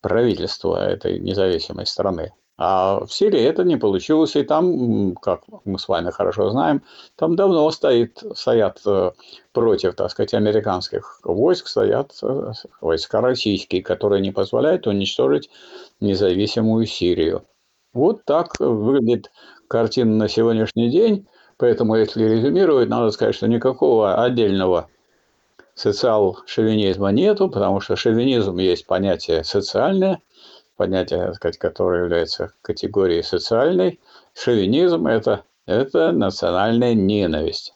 правительства 0.00 0.76
этой 0.88 1.18
независимой 1.18 1.86
страны. 1.86 2.32
А 2.58 3.04
в 3.04 3.12
Сирии 3.12 3.42
это 3.42 3.64
не 3.64 3.76
получилось, 3.76 4.34
и 4.34 4.42
там, 4.42 5.14
как 5.16 5.42
мы 5.66 5.78
с 5.78 5.88
вами 5.88 6.10
хорошо 6.10 6.48
знаем, 6.50 6.82
там 7.14 7.36
давно 7.36 7.70
стоит, 7.70 8.22
стоят 8.34 8.80
э, 8.86 9.12
против, 9.52 9.94
так 9.94 10.10
сказать, 10.10 10.32
американских 10.32 11.20
войск, 11.22 11.66
стоят 11.66 12.12
э, 12.22 12.52
войска 12.80 13.20
российские, 13.20 13.82
которые 13.82 14.22
не 14.22 14.30
позволяют 14.30 14.86
уничтожить 14.86 15.50
независимую 16.00 16.86
Сирию. 16.86 17.44
Вот 17.92 18.24
так 18.24 18.58
выглядит 18.58 19.30
картина 19.68 20.14
на 20.16 20.28
сегодняшний 20.28 20.90
день. 20.90 21.26
Поэтому, 21.58 21.96
если 21.96 22.24
резюмировать, 22.24 22.88
надо 22.88 23.10
сказать, 23.10 23.34
что 23.34 23.48
никакого 23.48 24.22
отдельного 24.22 24.88
социал-шовинизма 25.74 27.12
нету, 27.12 27.48
потому 27.48 27.80
что 27.80 27.96
шовинизм 27.96 28.58
есть 28.58 28.86
понятие 28.86 29.44
социальное, 29.44 30.20
понятие, 30.76 31.26
так 31.26 31.34
сказать, 31.36 31.58
которое 31.58 32.02
является 32.02 32.52
категорией 32.62 33.22
социальной. 33.22 34.00
Шовинизм– 34.34 35.06
это, 35.08 35.44
это 35.66 36.12
национальная 36.12 36.94
ненависть. 36.94 37.74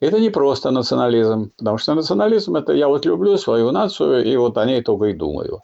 Это 0.00 0.18
не 0.18 0.30
просто 0.30 0.70
национализм, 0.70 1.52
потому 1.56 1.78
что 1.78 1.94
национализм– 1.94 2.56
это 2.56 2.72
я 2.72 2.88
вот 2.88 3.06
люблю 3.06 3.36
свою 3.36 3.70
нацию, 3.70 4.24
и 4.24 4.36
вот 4.36 4.58
о 4.58 4.64
ней 4.64 4.82
только 4.82 5.06
и 5.06 5.12
думаю. 5.12 5.62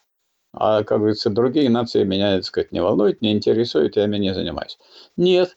А, 0.53 0.83
как 0.83 0.99
говорится, 0.99 1.31
другие 1.31 1.69
нации 1.71 2.05
меня, 2.05 2.37
так 2.37 2.45
сказать, 2.45 2.73
не 2.73 2.81
волнуют, 2.81 3.21
не 3.21 3.33
интересуют, 3.33 3.97
я 3.97 4.05
ими 4.05 4.19
не 4.19 4.35
занимаюсь. 4.35 4.79
Нет, 5.17 5.57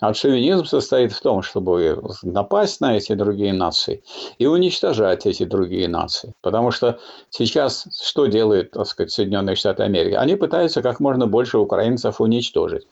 а 0.00 0.14
шовинизм 0.14 0.64
состоит 0.64 1.12
в 1.12 1.20
том, 1.20 1.42
чтобы 1.42 2.02
напасть 2.22 2.80
на 2.80 2.96
эти 2.96 3.14
другие 3.14 3.52
нации 3.52 4.02
и 4.38 4.46
уничтожать 4.46 5.26
эти 5.26 5.44
другие 5.44 5.88
нации. 5.88 6.34
Потому 6.40 6.70
что 6.70 6.98
сейчас 7.28 7.86
что 8.02 8.26
делают, 8.26 8.70
так 8.70 8.86
сказать, 8.86 9.12
Соединенные 9.12 9.56
Штаты 9.56 9.82
Америки? 9.82 10.14
Они 10.14 10.36
пытаются 10.36 10.82
как 10.82 11.00
можно 11.00 11.26
больше 11.26 11.58
украинцев 11.58 12.20
уничтожить. 12.20 12.86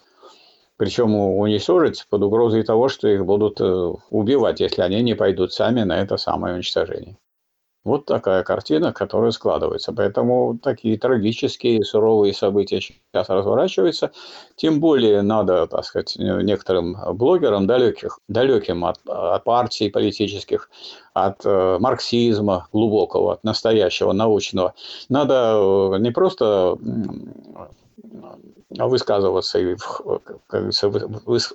Причем 0.76 1.16
уничтожить 1.16 2.06
под 2.08 2.22
угрозой 2.22 2.62
того, 2.62 2.88
что 2.88 3.08
их 3.08 3.24
будут 3.24 3.60
э, 3.60 3.92
убивать, 4.10 4.60
если 4.60 4.82
они 4.82 5.02
не 5.02 5.14
пойдут 5.14 5.52
сами 5.52 5.82
на 5.82 6.00
это 6.00 6.18
самое 6.18 6.54
уничтожение. 6.54 7.16
Вот 7.84 8.06
такая 8.06 8.42
картина, 8.42 8.92
которая 8.92 9.30
складывается. 9.30 9.92
Поэтому 9.92 10.58
такие 10.62 10.98
трагические, 10.98 11.84
суровые 11.84 12.34
события 12.34 12.80
сейчас 12.80 13.28
разворачиваются. 13.28 14.10
Тем 14.56 14.80
более 14.80 15.22
надо, 15.22 15.66
так 15.66 15.84
сказать, 15.84 16.16
некоторым 16.18 16.96
блогерам, 17.14 17.66
далеких, 17.66 18.18
далеким 18.28 18.84
от, 18.84 18.98
от 19.06 19.44
партий 19.44 19.90
политических, 19.90 20.70
от 21.14 21.44
э, 21.44 21.78
марксизма 21.80 22.68
глубокого, 22.72 23.34
от 23.34 23.44
настоящего 23.44 24.12
научного, 24.12 24.74
надо 25.08 25.94
э, 25.94 25.98
не 25.98 26.10
просто 26.10 26.76
высказываться 28.70 29.58
и, 29.58 29.76
как 30.46 30.72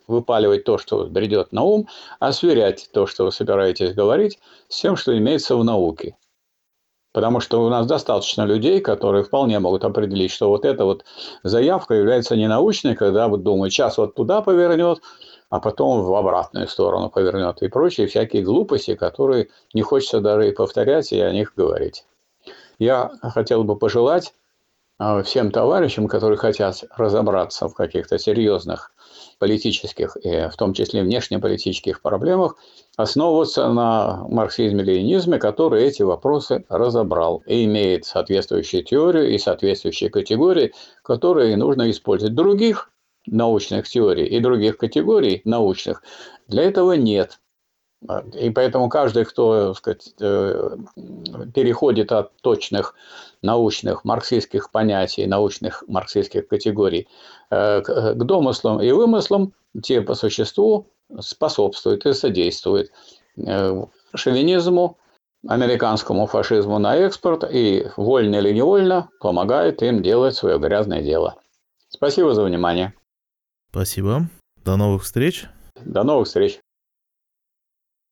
выпаливать 0.07 0.63
то, 0.63 0.77
что 0.77 1.05
бредет 1.05 1.51
на 1.51 1.63
ум, 1.63 1.87
а 2.19 2.31
сверять 2.31 2.89
то, 2.93 3.05
что 3.07 3.25
вы 3.25 3.31
собираетесь 3.31 3.93
говорить, 3.93 4.39
с 4.67 4.81
тем, 4.81 4.95
что 4.95 5.17
имеется 5.17 5.55
в 5.55 5.63
науке. 5.63 6.15
Потому 7.13 7.39
что 7.39 7.63
у 7.63 7.69
нас 7.69 7.85
достаточно 7.85 8.43
людей, 8.43 8.81
которые 8.81 9.23
вполне 9.23 9.59
могут 9.59 9.85
определить, 9.85 10.31
что 10.31 10.49
вот 10.49 10.65
эта 10.65 10.83
вот 10.83 11.05
заявка 11.43 11.93
является 11.93 12.35
ненаучной, 12.35 12.95
когда 12.95 13.27
вот 13.27 13.43
думают, 13.43 13.71
сейчас 13.71 13.99
вот 13.99 14.15
туда 14.15 14.41
повернет, 14.41 14.99
а 15.49 15.59
потом 15.59 16.01
в 16.01 16.15
обратную 16.15 16.67
сторону 16.67 17.11
повернет 17.11 17.61
и 17.61 17.67
прочие 17.67 18.07
всякие 18.07 18.41
глупости, 18.41 18.95
которые 18.95 19.49
не 19.75 19.83
хочется 19.83 20.21
даже 20.21 20.49
и 20.49 20.51
повторять, 20.51 21.11
и 21.11 21.19
о 21.19 21.31
них 21.31 21.53
говорить. 21.55 22.05
Я 22.79 23.11
хотел 23.21 23.63
бы 23.63 23.77
пожелать 23.77 24.33
а, 24.33 24.42
всем 25.23 25.51
товарищам, 25.51 26.07
которые 26.07 26.37
хотят 26.37 26.83
разобраться 26.95 27.67
в 27.67 27.73
каких-то 27.73 28.17
серьезных 28.17 28.91
политических, 29.39 30.15
и 30.23 30.49
в 30.49 30.55
том 30.55 30.73
числе 30.73 31.01
внешнеполитических 31.01 32.01
проблемах, 32.01 32.55
основываться 32.95 33.67
на 33.69 34.25
марксизме-ленинизме, 34.29 35.39
который 35.39 35.83
эти 35.83 36.03
вопросы 36.03 36.65
разобрал 36.69 37.43
и 37.45 37.65
имеет 37.65 38.05
соответствующую 38.05 38.83
теорию 38.83 39.33
и 39.33 39.37
соответствующие 39.37 40.09
категории, 40.09 40.73
которые 41.03 41.57
нужно 41.57 41.89
использовать. 41.89 42.35
Других 42.35 42.91
научных 43.25 43.87
теорий 43.87 44.25
и 44.25 44.39
других 44.39 44.77
категорий 44.77 45.41
научных 45.45 46.03
для 46.47 46.63
этого 46.63 46.93
нет. 46.93 47.39
И 48.33 48.49
поэтому 48.49 48.89
каждый, 48.89 49.25
кто 49.25 49.73
сказать, 49.73 50.13
э, 50.19 50.77
переходит 51.53 52.11
от 52.11 52.35
точных 52.41 52.95
научных 53.41 54.03
марксистских 54.03 54.71
понятий, 54.71 55.25
научных 55.25 55.83
марксистских 55.87 56.47
категорий 56.47 57.07
э, 57.49 57.81
к 57.81 58.15
домыслам 58.15 58.81
и 58.81 58.91
вымыслам, 58.91 59.53
те 59.81 60.01
по 60.01 60.15
существу 60.15 60.87
способствуют 61.19 62.05
и 62.05 62.13
содействуют 62.13 62.91
э, 63.37 63.85
шовинизму, 64.15 64.97
американскому 65.47 66.25
фашизму 66.25 66.79
на 66.79 66.95
экспорт 66.95 67.43
и 67.49 67.87
вольно 67.97 68.35
или 68.37 68.53
невольно 68.53 69.09
помогает 69.19 69.81
им 69.81 70.01
делать 70.01 70.35
свое 70.35 70.57
грязное 70.57 71.01
дело. 71.01 71.35
Спасибо 71.89 72.33
за 72.33 72.43
внимание. 72.43 72.93
Спасибо. 73.71 74.29
До 74.63 74.77
новых 74.77 75.03
встреч. 75.03 75.47
До 75.83 76.03
новых 76.03 76.27
встреч. 76.27 76.59